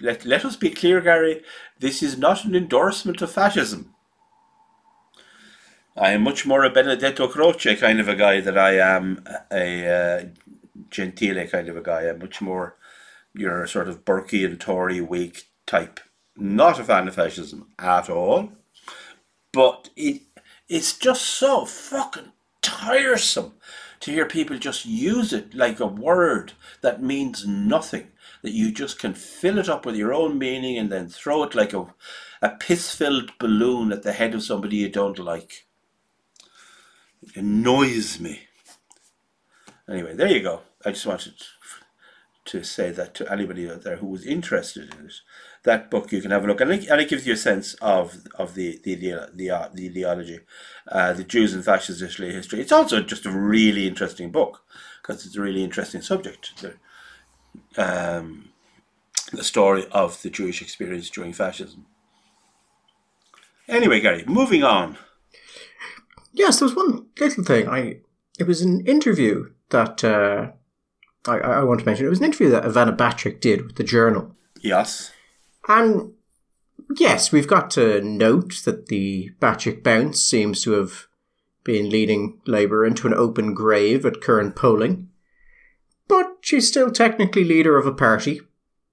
[0.02, 1.42] let let us be clear, Gary.
[1.80, 3.93] This is not an endorsement of fascism.
[5.96, 9.88] I am much more a Benedetto Croce kind of a guy than I am a
[9.88, 10.26] uh,
[10.90, 12.10] Gentile kind of a guy.
[12.10, 12.78] I'm much more
[13.36, 16.00] your sort of Burkean Tory Whig type.
[16.36, 18.54] Not a fan of fascism at all.
[19.52, 20.24] But it
[20.68, 22.32] it's just so fucking
[22.64, 23.54] tiresome
[24.00, 28.08] to hear people just use it like a word that means nothing.
[28.42, 31.54] That you just can fill it up with your own meaning and then throw it
[31.54, 31.94] like a,
[32.42, 35.66] a piss filled balloon at the head of somebody you don't like.
[37.36, 38.48] Annoys me.
[39.90, 40.62] Anyway, there you go.
[40.86, 41.34] I just wanted
[42.46, 45.14] to say that to anybody out there who was interested in it.
[45.64, 47.74] That book you can have a look, and it, and it gives you a sense
[47.76, 50.40] of of the the the the, uh, the ideology,
[50.90, 52.60] uh, the Jews and fascist Italy history.
[52.60, 54.62] It's also just a really interesting book
[55.02, 56.62] because it's a really interesting subject.
[56.62, 56.74] The,
[57.78, 58.50] um,
[59.32, 61.86] the story of the Jewish experience during fascism.
[63.68, 64.98] Anyway, Gary, moving on.
[66.34, 67.70] Yes, there was one little thing.
[67.70, 68.00] I
[68.40, 70.52] it was an interview that uh,
[71.28, 72.06] I, I want to mention.
[72.06, 74.36] It was an interview that Ivana Bacik did with the Journal.
[74.62, 75.12] Yes,
[75.68, 76.14] and
[76.98, 81.08] yes, we've got to note that the Bacik bounce seems to have
[81.64, 85.10] been leading Labour into an open grave at current polling.
[86.08, 88.42] But she's still technically leader of a party,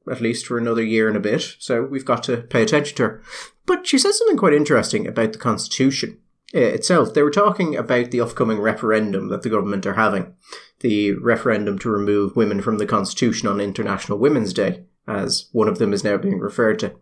[0.08, 3.02] at least for another year and a bit, so we've got to pay attention to
[3.02, 3.22] her.
[3.66, 6.19] But she said something quite interesting about the Constitution.
[6.52, 10.34] Itself, they were talking about the upcoming referendum that the government are having,
[10.80, 15.78] the referendum to remove women from the constitution on International Women's Day, as one of
[15.78, 16.96] them is now being referred to.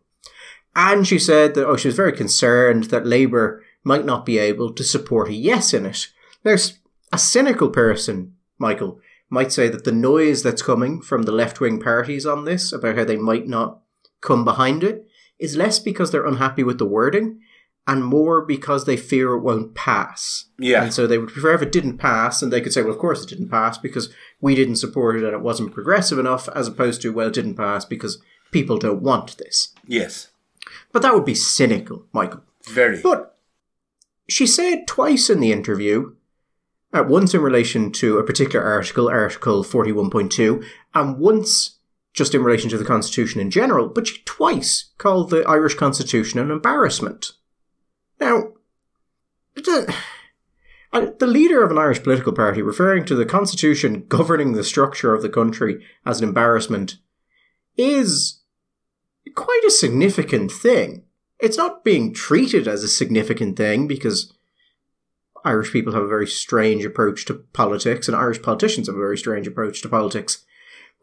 [0.76, 4.72] And she said that, oh, she was very concerned that Labour might not be able
[4.74, 6.08] to support a yes in it.
[6.42, 6.78] There's
[7.10, 11.80] a cynical person, Michael, might say that the noise that's coming from the left wing
[11.80, 13.80] parties on this about how they might not
[14.20, 15.06] come behind it
[15.38, 17.40] is less because they're unhappy with the wording
[17.88, 20.44] and more because they fear it won't pass.
[20.58, 20.82] Yeah.
[20.82, 22.98] And so they would prefer if it didn't pass, and they could say, well, of
[22.98, 26.68] course it didn't pass because we didn't support it and it wasn't progressive enough, as
[26.68, 28.22] opposed to, well, it didn't pass because
[28.52, 29.74] people don't want this.
[29.86, 30.28] Yes.
[30.92, 32.42] But that would be cynical, Michael.
[32.68, 33.00] Very.
[33.00, 33.38] But
[34.28, 36.14] she said twice in the interview,
[36.92, 40.62] at once in relation to a particular article, Article 41.2,
[40.94, 41.78] and once
[42.12, 46.38] just in relation to the Constitution in general, but she twice called the Irish Constitution
[46.38, 47.32] an embarrassment.
[48.20, 48.52] Now,
[49.54, 49.94] the,
[50.92, 55.22] the leader of an Irish political party referring to the Constitution governing the structure of
[55.22, 56.98] the country as an embarrassment
[57.76, 58.40] is
[59.34, 61.04] quite a significant thing.
[61.38, 64.32] It's not being treated as a significant thing because
[65.44, 69.16] Irish people have a very strange approach to politics and Irish politicians have a very
[69.16, 70.44] strange approach to politics.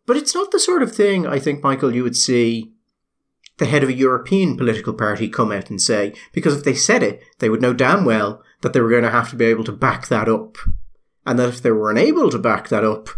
[0.06, 2.74] But it's not the sort of thing I think, Michael, you would see
[3.57, 7.03] the head of a European political party come out and say, because if they said
[7.03, 9.63] it, they would know damn well that they were going to have to be able
[9.63, 10.57] to back that up.
[11.25, 13.09] And that if they were unable to back that up,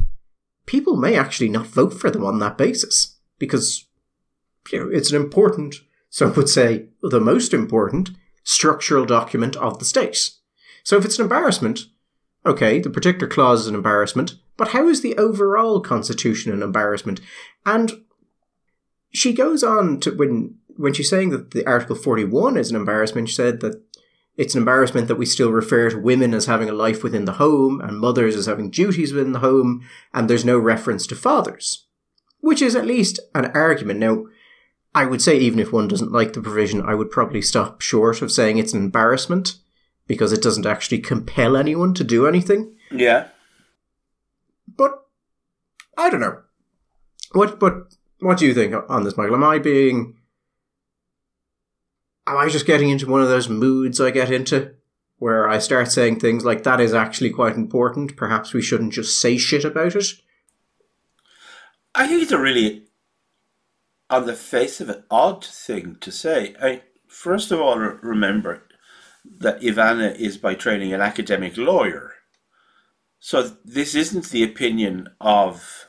[0.66, 3.18] people may actually not vote for them on that basis.
[3.40, 3.86] Because,
[4.72, 5.76] you know, it's an important,
[6.10, 8.12] some would say the most important,
[8.44, 10.32] structural document of the state.
[10.84, 11.88] So if it's an embarrassment,
[12.46, 17.20] okay, the particular clause is an embarrassment, but how is the overall constitution an embarrassment?
[17.66, 17.92] And
[19.14, 22.76] she goes on to when when she's saying that the Article Forty One is an
[22.76, 23.82] embarrassment, she said that
[24.38, 27.34] it's an embarrassment that we still refer to women as having a life within the
[27.34, 31.88] home and mothers as having duties within the home, and there's no reference to fathers,
[32.40, 34.00] which is at least an argument.
[34.00, 34.26] Now,
[34.94, 38.22] I would say even if one doesn't like the provision, I would probably stop short
[38.22, 39.56] of saying it's an embarrassment
[40.06, 42.76] because it doesn't actually compel anyone to do anything.
[42.92, 43.28] Yeah.
[44.68, 45.04] But
[45.98, 46.42] I don't know.
[47.34, 49.36] What but what do you think on this, Michael?
[49.36, 50.16] Am I being
[52.28, 54.74] am I just getting into one of those moods I get into
[55.18, 58.16] where I start saying things like that is actually quite important.
[58.16, 60.06] Perhaps we shouldn't just say shit about it.
[61.96, 62.84] I think it's a really,
[64.10, 66.56] on the face of it, odd thing to say.
[66.62, 68.64] I first of all remember
[69.40, 72.14] that Ivana is by training an academic lawyer.
[73.20, 75.87] So this isn't the opinion of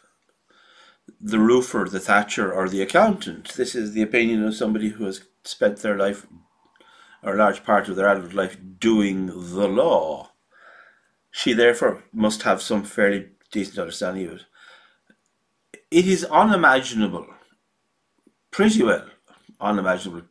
[1.21, 3.55] the roofer, the thatcher, or the accountant.
[3.55, 6.27] This is the opinion of somebody who has spent their life,
[7.23, 10.31] or a large part of their adult life, doing the law.
[11.31, 14.45] She therefore must have some fairly decent understanding of it.
[15.91, 17.27] It is unimaginable,
[18.51, 19.07] pretty well
[19.61, 20.23] unimaginable,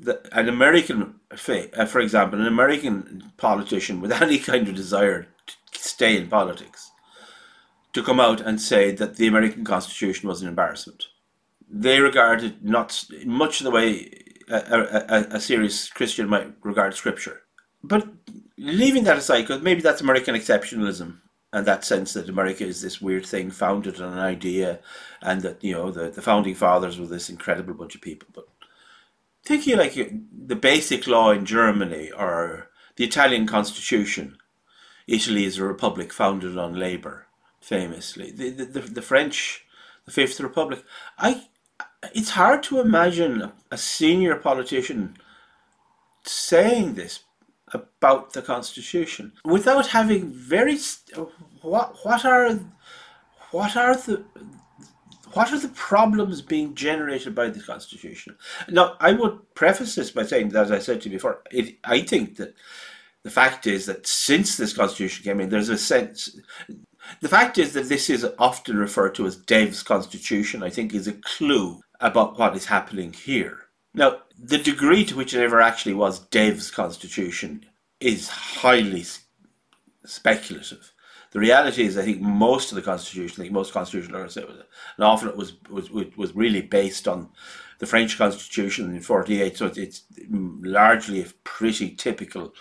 [0.00, 5.28] that an American, uh, for example, an American politician with any kind of desire
[5.72, 6.90] to stay in politics,
[7.96, 11.06] to come out and say that the American Constitution was an embarrassment.
[11.66, 14.12] They regard it not much the way
[14.50, 14.56] a,
[15.08, 17.40] a, a serious Christian might regard Scripture.
[17.82, 18.06] But
[18.58, 21.20] leaving that aside, because maybe that's American exceptionalism
[21.54, 24.80] and that sense that America is this weird thing founded on an idea,
[25.22, 28.28] and that you know the, the founding fathers were this incredible bunch of people.
[28.34, 28.46] But
[29.42, 34.36] thinking like the basic law in Germany or the Italian constitution,
[35.06, 37.25] Italy is a republic founded on labor,
[37.66, 38.30] famously.
[38.30, 39.64] The, the, the, French,
[40.04, 40.84] the Fifth Republic.
[41.18, 41.48] I,
[42.14, 45.16] it's hard to imagine a senior politician
[46.24, 47.20] saying this
[47.72, 50.78] about the constitution without having very
[51.62, 52.60] what what are
[53.50, 54.24] what are the
[55.32, 58.36] what are the problems being generated by the Constitution?
[58.70, 62.00] Now, I would preface this by saying, as I said to you before, it, I
[62.00, 62.54] think that
[63.26, 66.38] the fact is that since this Constitution came in, there's a sense.
[67.20, 71.06] The fact is that this is often referred to as Dev's Constitution, I think, is
[71.06, 73.66] a clue about what is happening here.
[73.94, 77.64] Now, the degree to which it ever actually was Dev's Constitution
[78.00, 79.04] is highly
[80.04, 80.92] speculative.
[81.32, 84.46] The reality is, I think most of the constitution, I think most constitutional lawyers an
[85.00, 87.28] awful lot was, was was really based on
[87.78, 89.56] the French Constitution in '48.
[89.56, 92.54] So it's largely a pretty typical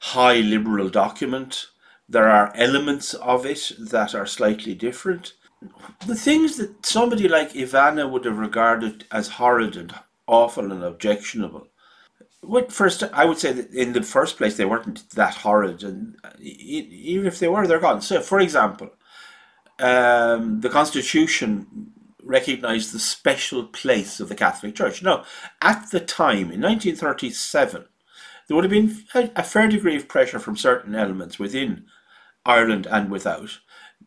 [0.00, 1.66] high liberal document.
[2.12, 5.32] There are elements of it that are slightly different.
[6.06, 9.94] The things that somebody like Ivana would have regarded as horrid and
[10.26, 11.68] awful and objectionable
[12.42, 16.16] well, first, I would say that in the first place they weren't that horrid, and
[16.40, 18.02] even if they were, they're gone.
[18.02, 18.90] So, for example,
[19.78, 21.92] um, the Constitution
[22.22, 25.02] recognised the special place of the Catholic Church.
[25.02, 25.24] Now,
[25.60, 27.84] at the time, in 1937,
[28.48, 31.84] there would have been a fair degree of pressure from certain elements within
[32.44, 33.58] Ireland and without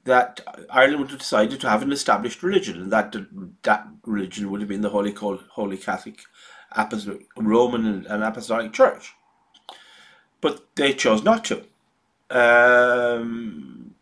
[0.05, 3.15] that Ireland would have decided to have an established religion, and that
[3.63, 6.19] that religion would have been the Holy Holy Catholic,
[6.71, 9.13] Apostolic, Roman and, and Apostolic Church.
[10.41, 11.63] But they chose not to.
[12.29, 13.95] Um,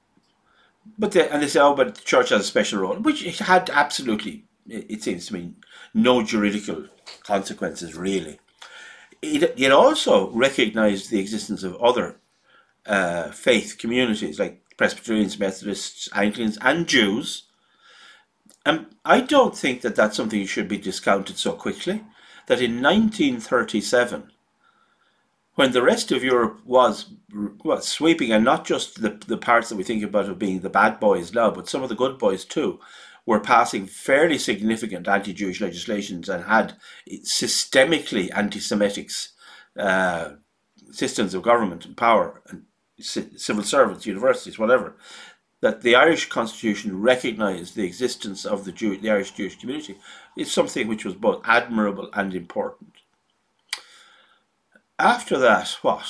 [0.98, 3.40] but they, and they say, oh, but the church has a special role, which it
[3.40, 5.54] had absolutely, it seems to me,
[5.94, 6.88] no juridical
[7.24, 8.40] consequences really.
[9.22, 12.18] It, it also recognised the existence of other
[12.86, 17.44] uh, faith communities like Presbyterians, Methodists, Anglicans, and Jews.
[18.66, 22.04] And I don't think that that's something that should be discounted so quickly.
[22.48, 24.32] That in 1937,
[25.56, 27.14] when the rest of Europe was
[27.64, 30.70] was sweeping, and not just the, the parts that we think about of being the
[30.70, 32.80] bad boys now, but some of the good boys too,
[33.26, 36.76] were passing fairly significant anti-Jewish legislations and had
[37.10, 39.10] systemically anti-Semitic
[39.78, 40.32] uh,
[40.92, 42.64] systems of government and power and
[43.00, 44.96] civil servants, universities, whatever,
[45.62, 49.98] that the Irish Constitution recognised the existence of the, Jew, the Irish Jewish community
[50.38, 52.92] is something which was both admirable and important.
[55.00, 56.06] After that, what?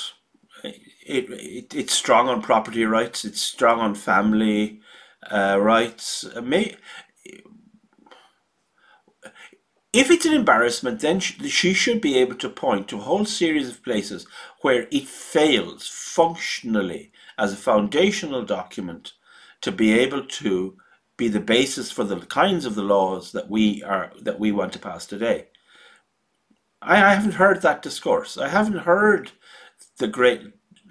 [0.63, 4.81] It, it, it's strong on property rights, it's strong on family
[5.29, 6.25] uh, rights.
[9.94, 13.70] If it's an embarrassment, then she should be able to point to a whole series
[13.70, 14.26] of places
[14.62, 19.14] where it fails functionally as a foundational document
[19.62, 20.78] to be able to
[21.16, 24.74] be the basis for the kinds of the laws that we are that we want
[24.74, 25.48] to pass today.
[26.82, 28.36] I, I haven't heard that discourse.
[28.38, 29.32] I haven't heard
[30.00, 30.41] the great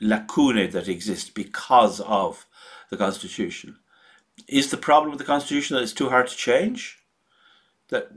[0.00, 2.46] lacunae that exist because of
[2.90, 3.76] the Constitution.
[4.48, 6.98] Is the problem with the Constitution that it's too hard to change?
[7.88, 8.10] That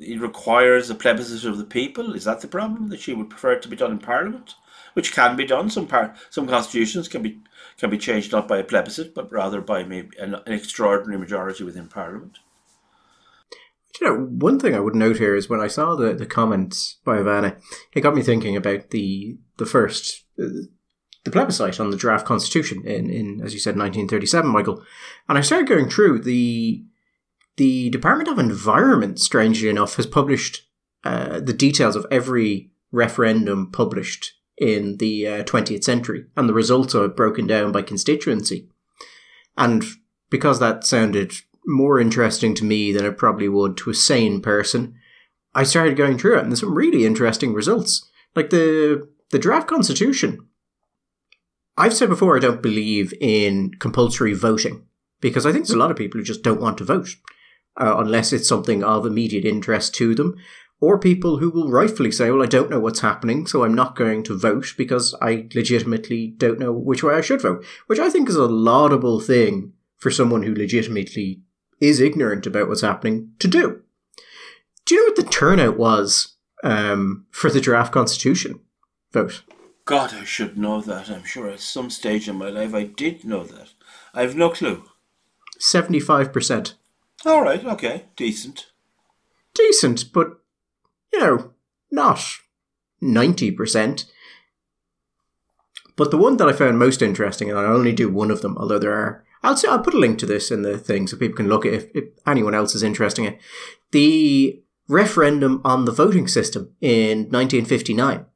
[0.00, 2.14] it requires a plebiscite of the people.
[2.14, 4.54] Is that the problem that she would prefer it to be done in Parliament,
[4.94, 5.70] which can be done?
[5.70, 7.40] Some par- some constitutions can be
[7.78, 11.64] can be changed not by a plebiscite, but rather by maybe an, an extraordinary majority
[11.64, 12.38] within Parliament.
[14.00, 16.98] You know, one thing I would note here is when I saw the, the comments
[17.04, 17.60] by Ivana,
[17.92, 23.08] it got me thinking about the the first the plebiscite on the draft constitution in,
[23.10, 24.84] in as you said 1937, Michael,
[25.28, 26.84] and I started going through the
[27.56, 30.62] the Department of Environment, strangely enough, has published
[31.04, 36.94] uh, the details of every referendum published in the uh, 20th century, and the results
[36.94, 38.68] are broken down by constituency.
[39.56, 39.84] And
[40.30, 41.32] because that sounded
[41.66, 44.94] more interesting to me than it probably would to a sane person,
[45.54, 48.08] I started going through it, and there's some really interesting results.
[48.34, 50.46] Like the the draft constitution.
[51.76, 54.86] I've said before I don't believe in compulsory voting
[55.20, 57.16] because I think there's a lot of people who just don't want to vote
[57.76, 60.36] uh, unless it's something of immediate interest to them,
[60.80, 63.96] or people who will rightfully say, Well, I don't know what's happening, so I'm not
[63.96, 68.10] going to vote because I legitimately don't know which way I should vote, which I
[68.10, 71.42] think is a laudable thing for someone who legitimately
[71.80, 73.82] is ignorant about what's happening to do.
[74.84, 78.60] Do you know what the turnout was um, for the draft constitution
[79.12, 79.42] vote?
[79.86, 81.10] God, I should know that.
[81.10, 83.68] I'm sure at some stage in my life I did know that.
[84.14, 84.84] I have no clue.
[85.60, 86.74] 75%.
[87.26, 88.66] All right, okay, decent.
[89.54, 90.40] Decent, but,
[91.12, 91.52] you know,
[91.90, 92.20] not
[93.02, 94.04] 90%.
[95.96, 98.58] But the one that I found most interesting, and I only do one of them,
[98.58, 101.36] although there are, I'll I'll put a link to this in the thing so people
[101.36, 103.40] can look at if, if anyone else is interested in it.
[103.92, 108.26] The referendum on the voting system in 1959.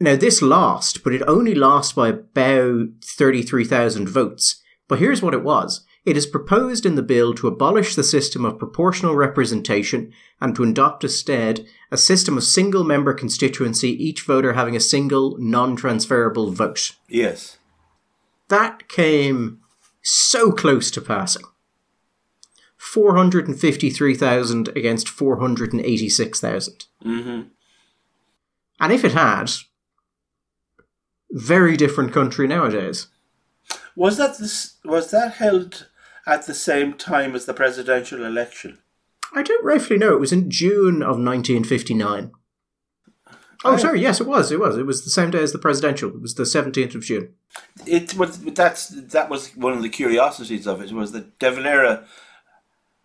[0.00, 4.60] Now, this lost, but it only lost by about 33,000 votes.
[4.88, 8.44] But here's what it was it is proposed in the bill to abolish the system
[8.44, 14.54] of proportional representation and to adopt instead a system of single member constituency, each voter
[14.54, 16.96] having a single non transferable vote.
[17.08, 17.58] Yes.
[18.48, 19.60] That came
[20.02, 21.44] so close to passing.
[22.76, 26.86] 453,000 against 486,000.
[27.04, 27.42] Mm-hmm.
[28.80, 29.52] And if it had,
[31.30, 33.06] very different country nowadays.
[33.94, 35.86] Was that this, was that held
[36.26, 38.78] at the same time as the presidential election?
[39.34, 40.12] I don't rightfully know.
[40.12, 42.32] It was in June of 1959.
[43.64, 44.00] Oh, sorry.
[44.00, 44.50] Yes, it was.
[44.50, 44.76] It was.
[44.76, 46.10] It was the same day as the presidential.
[46.10, 47.34] It was the 17th of June.
[47.86, 48.38] It was.
[48.40, 50.90] That's that was one of the curiosities of it.
[50.92, 52.04] Was that De Valera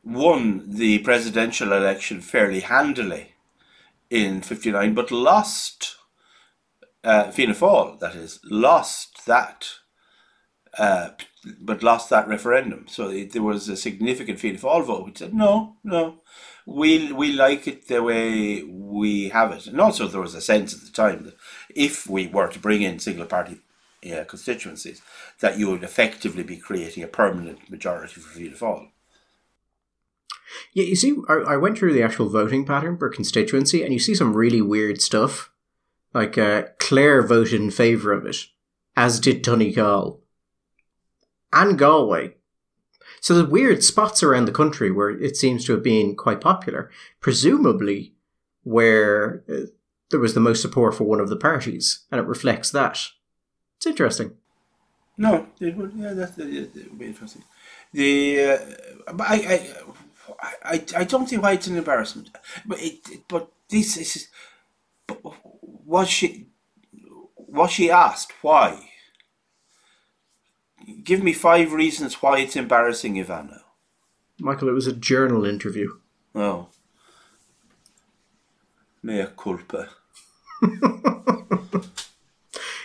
[0.03, 3.33] won the presidential election fairly handily
[4.09, 5.97] in '59, but lost
[7.03, 7.99] uh, Fianna Fáil.
[7.99, 9.67] That is, lost that
[10.77, 11.09] uh,
[11.59, 12.85] but lost that referendum.
[12.87, 16.21] So it, there was a significant Fianna Fáil vote which said, no, no,
[16.65, 19.67] we we like it the way we have it.
[19.67, 21.35] And also there was a sense at the time that
[21.69, 23.59] if we were to bring in single party
[24.01, 25.01] yeah, constituencies,
[25.39, 28.89] that you would effectively be creating a permanent majority for Fianna Fáil.
[30.73, 33.99] Yeah, you see, I, I went through the actual voting pattern per constituency, and you
[33.99, 35.51] see some really weird stuff.
[36.13, 38.37] Like uh, Clare voted in favour of it,
[38.95, 40.21] as did Tony Donegal
[41.53, 42.35] and Galway.
[43.21, 46.91] So there's weird spots around the country where it seems to have been quite popular,
[47.19, 48.13] presumably
[48.63, 49.67] where uh,
[50.11, 52.99] there was the most support for one of the parties, and it reflects that.
[53.77, 54.33] It's interesting.
[55.17, 55.93] No, it would.
[55.95, 57.43] Yeah, that, it would be interesting.
[57.93, 62.29] The uh, but I, I, I, I don't see why it's an embarrassment.
[62.65, 64.27] But it, but this is.
[65.07, 65.19] But
[65.85, 66.47] was she?
[67.37, 68.86] Was she asked why?
[71.03, 73.61] Give me five reasons why it's embarrassing, Ivana.
[74.39, 75.97] Michael, it was a journal interview.
[76.33, 76.67] Oh.
[79.03, 79.89] Mea culpa.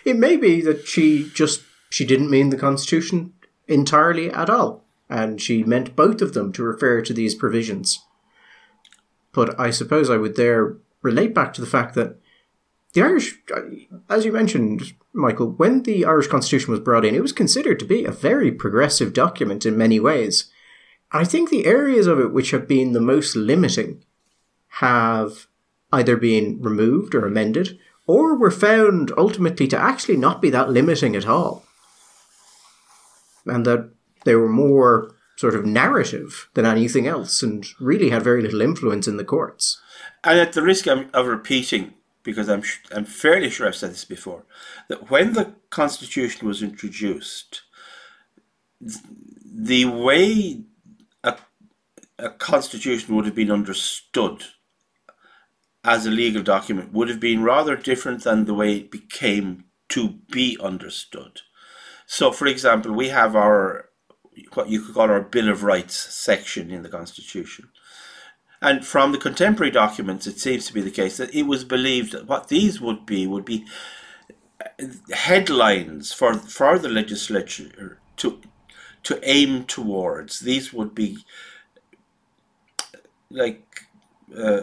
[0.05, 3.32] it may be that she just she didn't mean the constitution
[3.68, 8.00] entirely at all and she meant both of them to refer to these provisions
[9.32, 12.16] but i suppose i would there relate back to the fact that
[12.95, 13.61] the irish uh,
[14.09, 17.84] as you mentioned michael when the irish constitution was brought in it was considered to
[17.84, 20.51] be a very progressive document in many ways
[21.11, 24.03] i think the areas of it which have been the most limiting
[24.76, 25.47] have
[25.93, 31.14] either been removed or amended or were found ultimately to actually not be that limiting
[31.14, 31.64] at all.
[33.47, 33.90] And that
[34.24, 39.09] they were more sort of narrative than anything else and really had very little influence
[39.09, 39.80] in the courts.
[40.24, 42.62] And at the risk of, of repeating, because I'm,
[42.94, 44.44] I'm fairly sure I've said this before,
[44.88, 47.62] that when the Constitution was introduced,
[48.80, 50.62] the way
[51.22, 51.36] a,
[52.18, 54.44] a constitution would have been understood
[55.84, 60.20] as a legal document would have been rather different than the way it became to
[60.30, 61.40] be understood.
[62.06, 63.88] So, for example, we have our
[64.54, 67.68] what you could call our Bill of Rights section in the Constitution.
[68.62, 72.12] And from the contemporary documents, it seems to be the case that it was believed
[72.12, 73.66] that what these would be would be
[75.12, 78.40] headlines for, for the legislature to
[79.02, 80.40] to aim towards.
[80.40, 81.18] These would be
[83.30, 83.88] like
[84.36, 84.62] uh,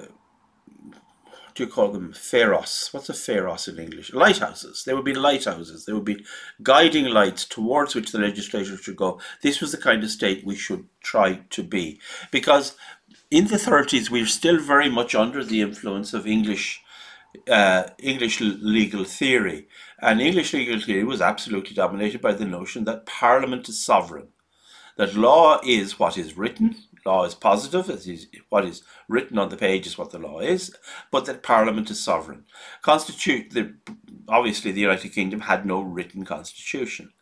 [1.59, 2.13] do you call them?
[2.13, 2.87] Pharos.
[2.93, 4.13] What's a pharos in English?
[4.13, 4.85] Lighthouses.
[4.85, 5.83] There would be lighthouses.
[5.83, 6.23] There would be
[6.63, 9.19] guiding lights towards which the legislature should go.
[9.41, 11.99] This was the kind of state we should try to be.
[12.31, 12.77] Because
[13.31, 16.81] in the 30s, we we're still very much under the influence of English.
[17.47, 19.67] Uh, English legal theory.
[20.01, 24.29] And English legal theory was absolutely dominated by the notion that Parliament is sovereign,
[24.97, 26.75] that law is what is written,
[27.05, 30.39] law is positive, as is, what is written on the page is what the law
[30.39, 30.75] is,
[31.11, 32.45] but that Parliament is sovereign.
[32.81, 33.75] Constitute the
[34.27, 37.13] obviously the United Kingdom had no written constitution.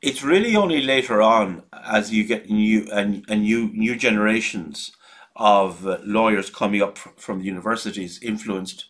[0.00, 4.90] It's really only later on, as you get new and, and new new generations
[5.36, 8.86] of lawyers coming up from the universities, influenced,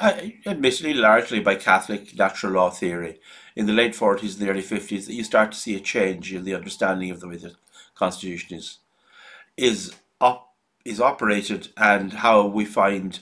[0.00, 3.20] uh, admittedly largely by Catholic natural law theory,
[3.54, 6.32] in the late forties and the early fifties, that you start to see a change
[6.32, 7.54] in the understanding of the way the
[7.94, 8.78] constitution is
[9.56, 10.54] is op-
[10.84, 13.20] is operated and how we find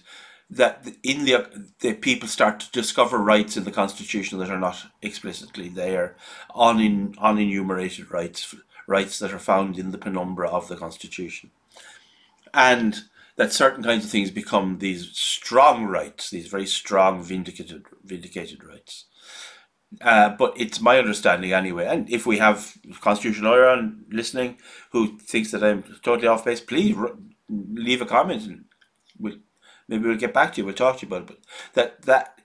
[0.50, 4.84] that in the, the people start to discover rights in the constitution that are not
[5.00, 6.16] explicitly there
[6.54, 8.54] un, unenumerated rights
[8.86, 11.50] rights that are found in the penumbra of the constitution
[12.54, 13.02] and
[13.36, 19.06] that certain kinds of things become these strong rights these very strong vindicated vindicated rights
[20.00, 21.86] uh, but it's my understanding anyway.
[21.86, 24.58] And if we have constitutional lawyer on listening
[24.90, 26.96] who thinks that I'm totally off base, please
[27.48, 28.64] leave a comment and
[29.18, 29.36] we'll,
[29.88, 30.64] maybe we'll get back to you.
[30.64, 31.36] We'll talk to you about it.
[31.36, 31.38] But
[31.74, 32.40] that that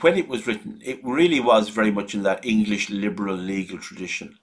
[0.00, 4.38] when it was written, it really was very much in that English liberal legal tradition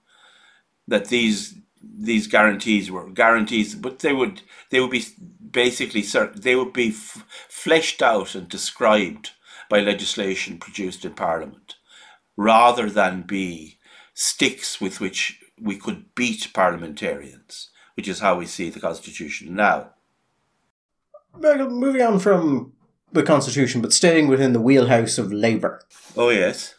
[0.88, 5.03] that these these guarantees were guarantees, but they would they would be
[5.51, 6.01] basically
[6.36, 9.32] they would be f- fleshed out and described
[9.69, 11.75] by legislation produced in Parliament
[12.38, 13.77] rather than be
[14.13, 19.91] sticks with which we could beat parliamentarians, which is how we see the Constitution now.
[21.39, 22.73] Moving on from
[23.11, 25.82] the Constitution, but staying within the wheelhouse of Labour.
[26.17, 26.75] Oh, yes.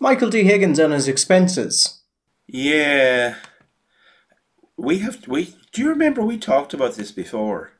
[0.00, 0.44] Michael D.
[0.44, 2.00] Higgins and his expenses.
[2.46, 3.36] Yeah.
[4.78, 5.26] We have.
[5.26, 7.72] We do you remember we talked about this before?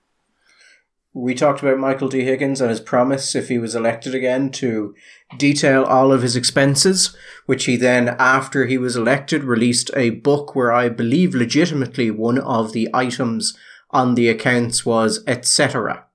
[1.14, 2.24] We talked about Michael D.
[2.24, 4.94] Higgins and his promise, if he was elected again, to
[5.36, 10.55] detail all of his expenses, which he then, after he was elected, released a book
[10.55, 13.57] where I believe legitimately one of the items
[13.90, 16.05] on the accounts was etc.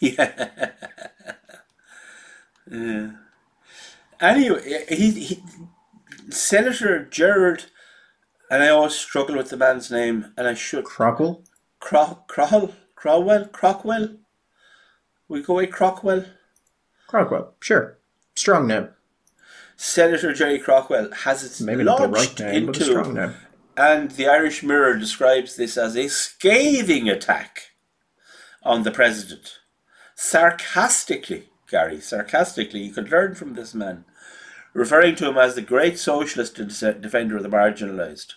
[0.00, 0.70] Yeah.
[2.70, 3.10] yeah.
[4.20, 5.42] Anyway, he, he
[6.28, 7.66] Senator Gerard,
[8.54, 10.84] and I always struggle with the man's name, and I should.
[10.84, 11.42] Crockwell?
[11.80, 12.72] Cro- Crowell?
[12.94, 13.46] Crowell?
[13.46, 14.18] Crockwell?
[15.26, 16.28] We go with Crockwell?
[17.08, 17.98] Crockwell, sure.
[18.36, 18.90] Strong name.
[19.76, 23.34] Senator Jerry Crockwell has its Maybe not the right name, but a strong name.
[23.76, 27.72] and the Irish Mirror describes this as a scathing attack
[28.62, 29.58] on the president.
[30.14, 34.04] Sarcastically, Gary, sarcastically, you could learn from this man,
[34.74, 38.34] referring to him as the great socialist and defender of the marginalised.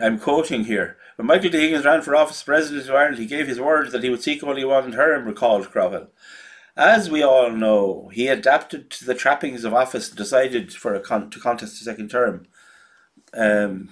[0.00, 0.96] I'm quoting here.
[1.16, 1.60] When Michael D.
[1.60, 4.42] Higgins ran for office President of Ireland, he gave his word that he would seek
[4.42, 6.08] only one term, recalled Crowell.
[6.76, 11.00] As we all know, he adapted to the trappings of office and decided for a
[11.00, 12.46] con- to contest a second term.
[13.32, 13.90] Um,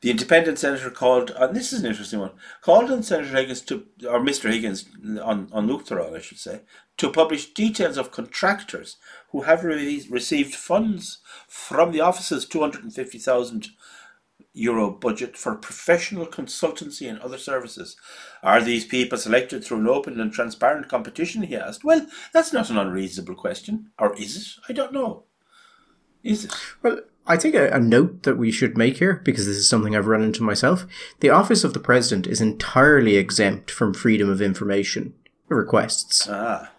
[0.00, 3.84] the independent senator called, and this is an interesting one, called on Senator Higgins to,
[4.08, 4.52] or Mr.
[4.52, 4.84] Higgins
[5.20, 6.60] on, on Uachtaráin, I should say,
[6.98, 8.96] to publish details of contractors
[9.30, 13.68] who have re- received funds from the office's 250,000
[14.58, 17.96] euro budget for professional consultancy and other services.
[18.42, 21.42] Are these people selected through an open and transparent competition?
[21.42, 21.84] He asked.
[21.84, 23.90] Well, that's not an unreasonable question.
[23.98, 24.46] Or is it?
[24.68, 25.24] I don't know.
[26.22, 26.54] Is it?
[26.82, 29.94] Well, I think a, a note that we should make here, because this is something
[29.94, 30.86] I've run into myself,
[31.20, 35.14] the office of the president is entirely exempt from freedom of information
[35.48, 36.26] requests.
[36.28, 36.72] Ah.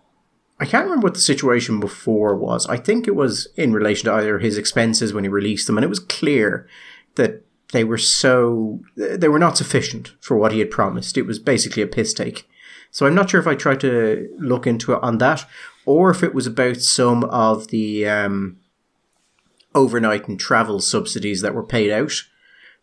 [0.60, 2.68] I can't remember what the situation before was.
[2.68, 5.86] I think it was in relation to either his expenses when he released them, and
[5.86, 6.68] it was clear
[7.16, 11.17] that they were so they were not sufficient for what he had promised.
[11.17, 12.47] It was basically a piss take.
[12.91, 15.45] So I'm not sure if I tried to look into it on that,
[15.86, 18.57] or if it was about some of the um,
[19.76, 22.13] overnight and travel subsidies that were paid out,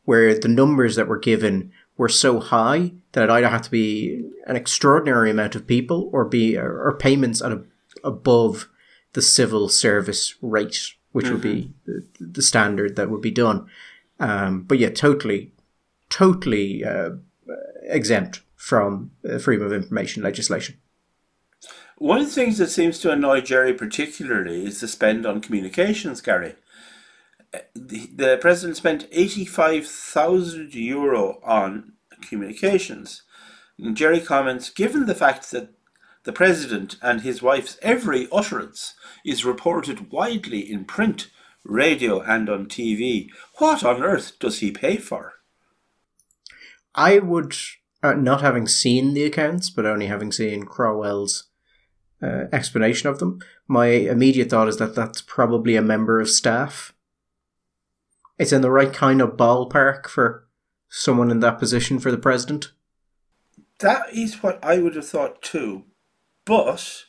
[0.05, 4.30] where the numbers that were given were so high that it either had to be
[4.47, 7.64] an extraordinary amount of people or be or payments at a,
[8.05, 8.68] above
[9.14, 13.66] the civil service rate, which would be the, the standard that would be done.
[14.19, 15.53] Um, but yeah, totally,
[16.09, 17.11] totally uh,
[17.83, 20.77] exempt from uh, freedom of information legislation.
[21.99, 26.21] One of the things that seems to annoy Jerry particularly is the spend on communications,
[26.21, 26.55] Gary.
[27.75, 33.23] The, the president spent 85,000 euro on communications.
[33.79, 35.71] And Jerry comments Given the fact that
[36.25, 38.95] the president and his wife's every utterance
[39.25, 41.31] is reported widely in print,
[41.67, 45.35] radio, and on TV, what on earth does he pay for?
[46.95, 47.55] I would,
[48.03, 51.49] uh, not having seen the accounts, but only having seen Crowell's
[52.23, 56.95] uh, explanation of them, my immediate thought is that that's probably a member of staff.
[58.39, 60.47] It's in the right kind of ballpark for
[60.89, 62.73] someone in that position for the president.
[63.81, 65.85] That is what I would have thought too.
[66.45, 67.05] But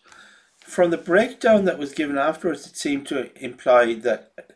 [0.59, 4.46] from the breakdown that was given afterwards, it seemed to imply that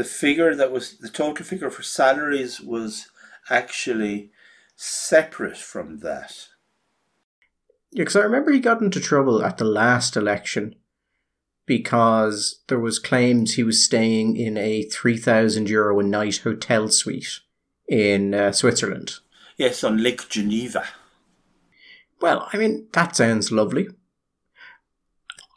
[0.00, 3.10] the figure that was the total figure for salaries was
[3.50, 4.30] actually
[4.74, 6.48] separate from that.
[7.92, 10.74] Yeah, because I remember he got into trouble at the last election
[11.66, 17.40] because there was claims he was staying in a 3,000 euro a night hotel suite
[17.86, 19.16] in uh, Switzerland.
[19.58, 20.88] Yes, on Lake Geneva.
[22.22, 23.88] Well, I mean, that sounds lovely.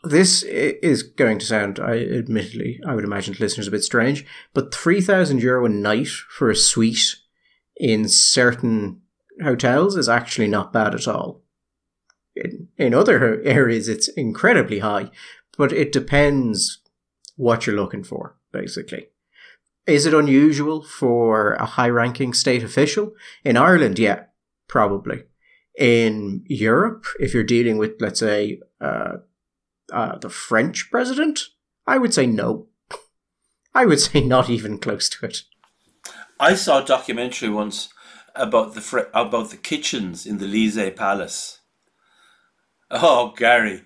[0.03, 4.25] This is going to sound, I admittedly, I would imagine to listeners a bit strange,
[4.53, 7.15] but 3,000 euro a night for a suite
[7.77, 9.01] in certain
[9.41, 11.41] hotels is actually not bad at all.
[12.35, 15.09] In, in other areas, it's incredibly high,
[15.57, 16.81] but it depends
[17.37, 19.07] what you're looking for, basically.
[19.87, 23.13] Is it unusual for a high ranking state official?
[23.43, 24.23] In Ireland, yeah,
[24.67, 25.23] probably
[25.77, 29.17] in Europe, if you're dealing with, let's say, uh,
[29.93, 31.39] uh, the French president,
[31.87, 32.67] I would say no.
[33.75, 35.43] I would say not even close to it.
[36.39, 37.89] I saw a documentary once
[38.35, 41.59] about the fr- about the kitchens in the Élysée Palace.
[42.89, 43.83] Oh, Gary,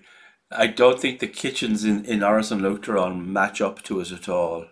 [0.50, 4.28] I don't think the kitchens in in Áras an Uachtaráin match up to it at
[4.28, 4.66] all.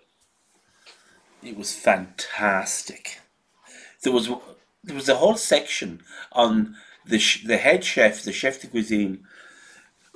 [1.42, 3.20] It was fantastic.
[4.02, 4.28] There was
[4.82, 6.00] there was a whole section
[6.32, 6.74] on
[7.04, 9.24] the sh- the head chef, the chef de cuisine,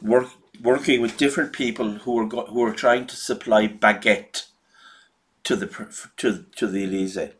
[0.00, 0.28] work
[0.62, 4.46] working with different people who were go- who were trying to supply baguette
[5.44, 5.66] to the
[6.16, 7.32] to to the Elysee.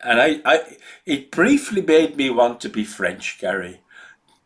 [0.00, 3.80] And I, I, it briefly made me want to be French, Gary.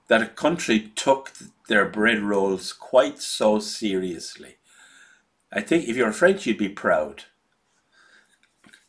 [0.09, 1.33] That a country took
[1.69, 4.57] their bread rolls quite so seriously.
[5.53, 7.25] I think if you're French, you'd be proud.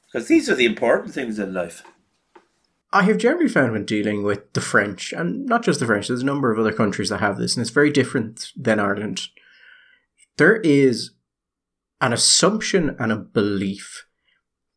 [0.06, 1.84] Because these are the important things in life.
[2.92, 6.22] I have generally found when dealing with the French, and not just the French, there's
[6.22, 9.28] a number of other countries that have this, and it's very different than Ireland.
[10.38, 11.12] There is
[12.00, 14.06] an assumption and a belief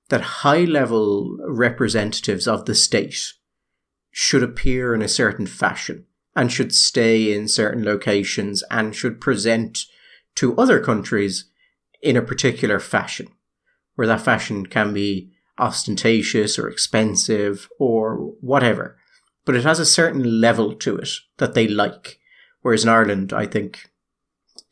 [0.09, 3.33] that high level representatives of the state
[4.11, 9.85] should appear in a certain fashion and should stay in certain locations and should present
[10.35, 11.49] to other countries
[12.03, 13.29] in a particular fashion,
[13.95, 15.31] where that fashion can be
[15.61, 18.97] ostentatious or expensive or whatever.
[19.45, 22.19] But it has a certain level to it that they like.
[22.63, 23.91] Whereas in Ireland, I think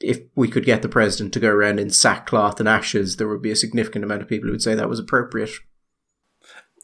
[0.00, 3.42] if we could get the president to go around in sackcloth and ashes, there would
[3.42, 5.50] be a significant amount of people who would say that was appropriate.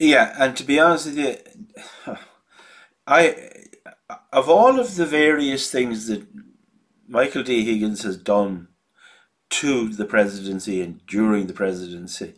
[0.01, 1.37] Yeah, and to be honest with you,
[3.07, 3.51] I
[4.33, 6.27] of all of the various things that
[7.07, 7.65] Michael D.
[7.65, 8.69] Higgins has done
[9.51, 12.35] to the presidency and during the presidency,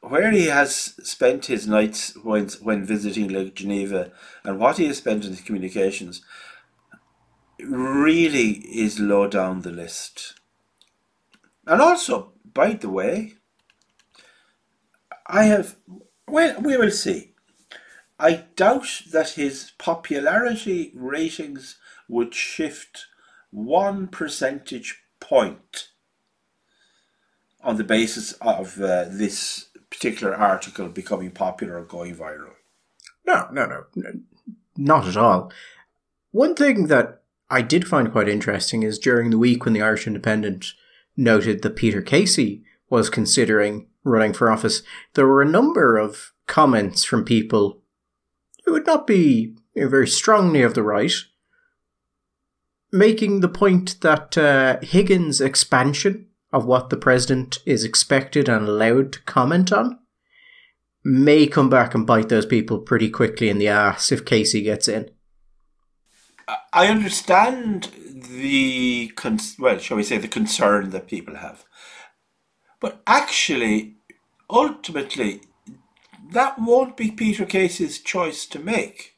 [0.00, 4.12] where he has spent his nights when when visiting Lake Geneva
[4.44, 6.22] and what he has spent in his communications
[7.60, 10.34] really is low down the list.
[11.66, 13.34] And also, by the way,
[15.26, 15.76] I have
[16.26, 17.34] well we will see.
[18.18, 21.78] I doubt that his popularity ratings
[22.08, 23.06] would shift
[23.50, 25.88] one percentage point
[27.62, 32.54] on the basis of uh, this particular article becoming popular or going viral.
[33.26, 33.84] No, no, no,
[34.76, 35.52] not at all.
[36.30, 40.06] One thing that I did find quite interesting is during the week when the Irish
[40.06, 40.72] Independent
[41.16, 44.82] noted that Peter Casey was considering running for office,
[45.14, 47.82] there were a number of comments from people
[48.64, 51.12] who would not be very strongly of the right,
[52.92, 59.12] making the point that uh, Higgins' expansion of what the president is expected and allowed
[59.12, 59.98] to comment on
[61.04, 64.88] may come back and bite those people pretty quickly in the ass if Casey gets
[64.88, 65.10] in.
[66.72, 71.64] I understand the con- well, shall we say, the concern that people have,
[72.80, 73.96] but actually,
[74.48, 75.42] ultimately,
[76.32, 79.14] that won't be Peter Casey's choice to make.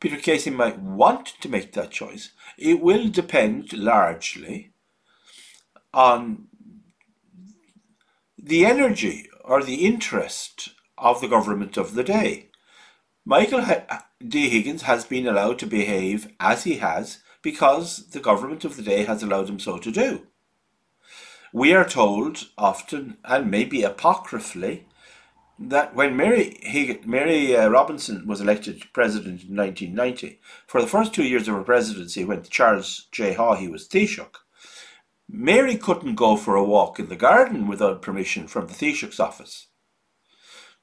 [0.00, 2.32] Peter Casey might want to make that choice.
[2.58, 4.72] It will depend largely
[5.94, 6.48] on
[8.42, 12.48] the energy or the interest of the government of the day.
[13.24, 13.64] Michael
[14.26, 14.48] D.
[14.48, 19.04] Higgins has been allowed to behave as he has because the government of the day
[19.04, 20.26] has allowed him so to do.
[21.52, 24.86] We are told often, and maybe apocryphally,
[25.58, 31.14] that when Mary Higgins, Mary uh, Robinson was elected president in 1990, for the first
[31.14, 33.34] two years of her presidency, when Charles J.
[33.34, 34.34] Haughey was Taoiseach,
[35.34, 39.68] Mary couldn't go for a walk in the garden without permission from the Taoiseach's office.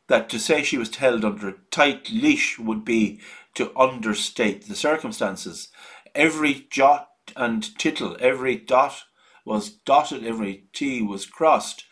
[0.08, 3.22] That to say she was held under a tight leash would be
[3.54, 5.70] to understate the circumstances.
[6.16, 9.04] Every jot and tittle, every dot
[9.46, 11.84] was dotted, every T was crossed.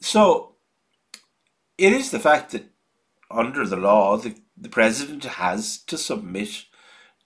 [0.00, 0.54] So
[1.76, 2.70] it is the fact that
[3.28, 6.66] under the law, the, the president has to submit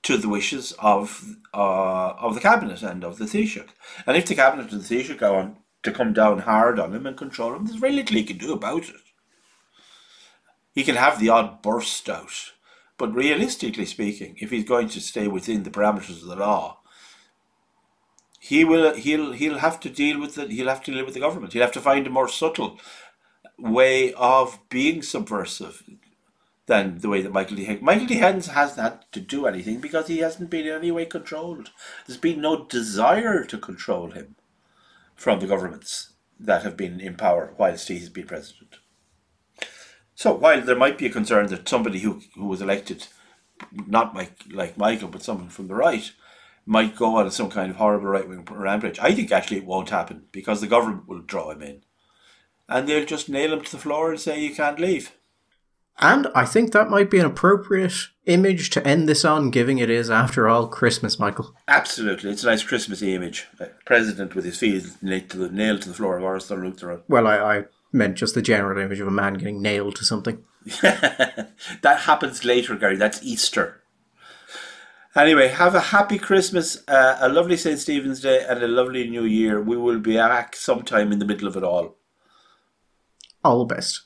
[0.04, 3.68] to the wishes of uh, of the cabinet and of the Taoiseach.
[4.06, 7.06] And if the cabinet and the Taoiseach go on to come down hard on him
[7.06, 8.96] and control him, there's very little he can do about it.
[10.74, 12.52] He can have the odd burst out,
[12.98, 16.80] but realistically speaking, if he's going to stay within the parameters of the law,
[18.40, 20.50] he will he'll he'll have to deal with it.
[20.50, 21.54] He'll have to deal with the government.
[21.54, 22.78] He'll have to find a more subtle
[23.58, 25.82] way of being subversive
[26.66, 27.64] than the way that Michael D.
[27.64, 27.84] Higgins.
[27.84, 28.14] Michael D.
[28.14, 31.70] Higgins hasn't had to do anything because he hasn't been in any way controlled.
[32.06, 34.36] There's been no desire to control him
[35.14, 38.76] from the governments that have been in power whilst he has been president.
[40.14, 43.08] So while there might be a concern that somebody who, who was elected,
[43.86, 46.10] not like, like Michael, but someone from the right,
[46.66, 49.90] might go on some kind of horrible right wing rampage, I think actually it won't
[49.90, 51.82] happen because the government will draw him in
[52.68, 55.12] and they'll just nail him to the floor and say you can't leave.
[55.98, 57.94] And I think that might be an appropriate
[58.26, 61.54] image to end this on, giving it is, after all, Christmas, Michael.
[61.68, 62.30] Absolutely.
[62.30, 63.46] It's a nice Christmassy image.
[63.84, 67.02] President with his feet nailed to the, nailed to the floor of Áras an Uachtaráin.
[67.08, 70.42] Well, I, I meant just the general image of a man getting nailed to something.
[70.82, 72.96] that happens later, Gary.
[72.96, 73.82] That's Easter.
[75.14, 77.78] Anyway, have a happy Christmas, uh, a lovely St.
[77.78, 79.60] Stephen's Day, and a lovely New Year.
[79.60, 81.96] We will be back sometime in the middle of it all.
[83.44, 84.03] All the best.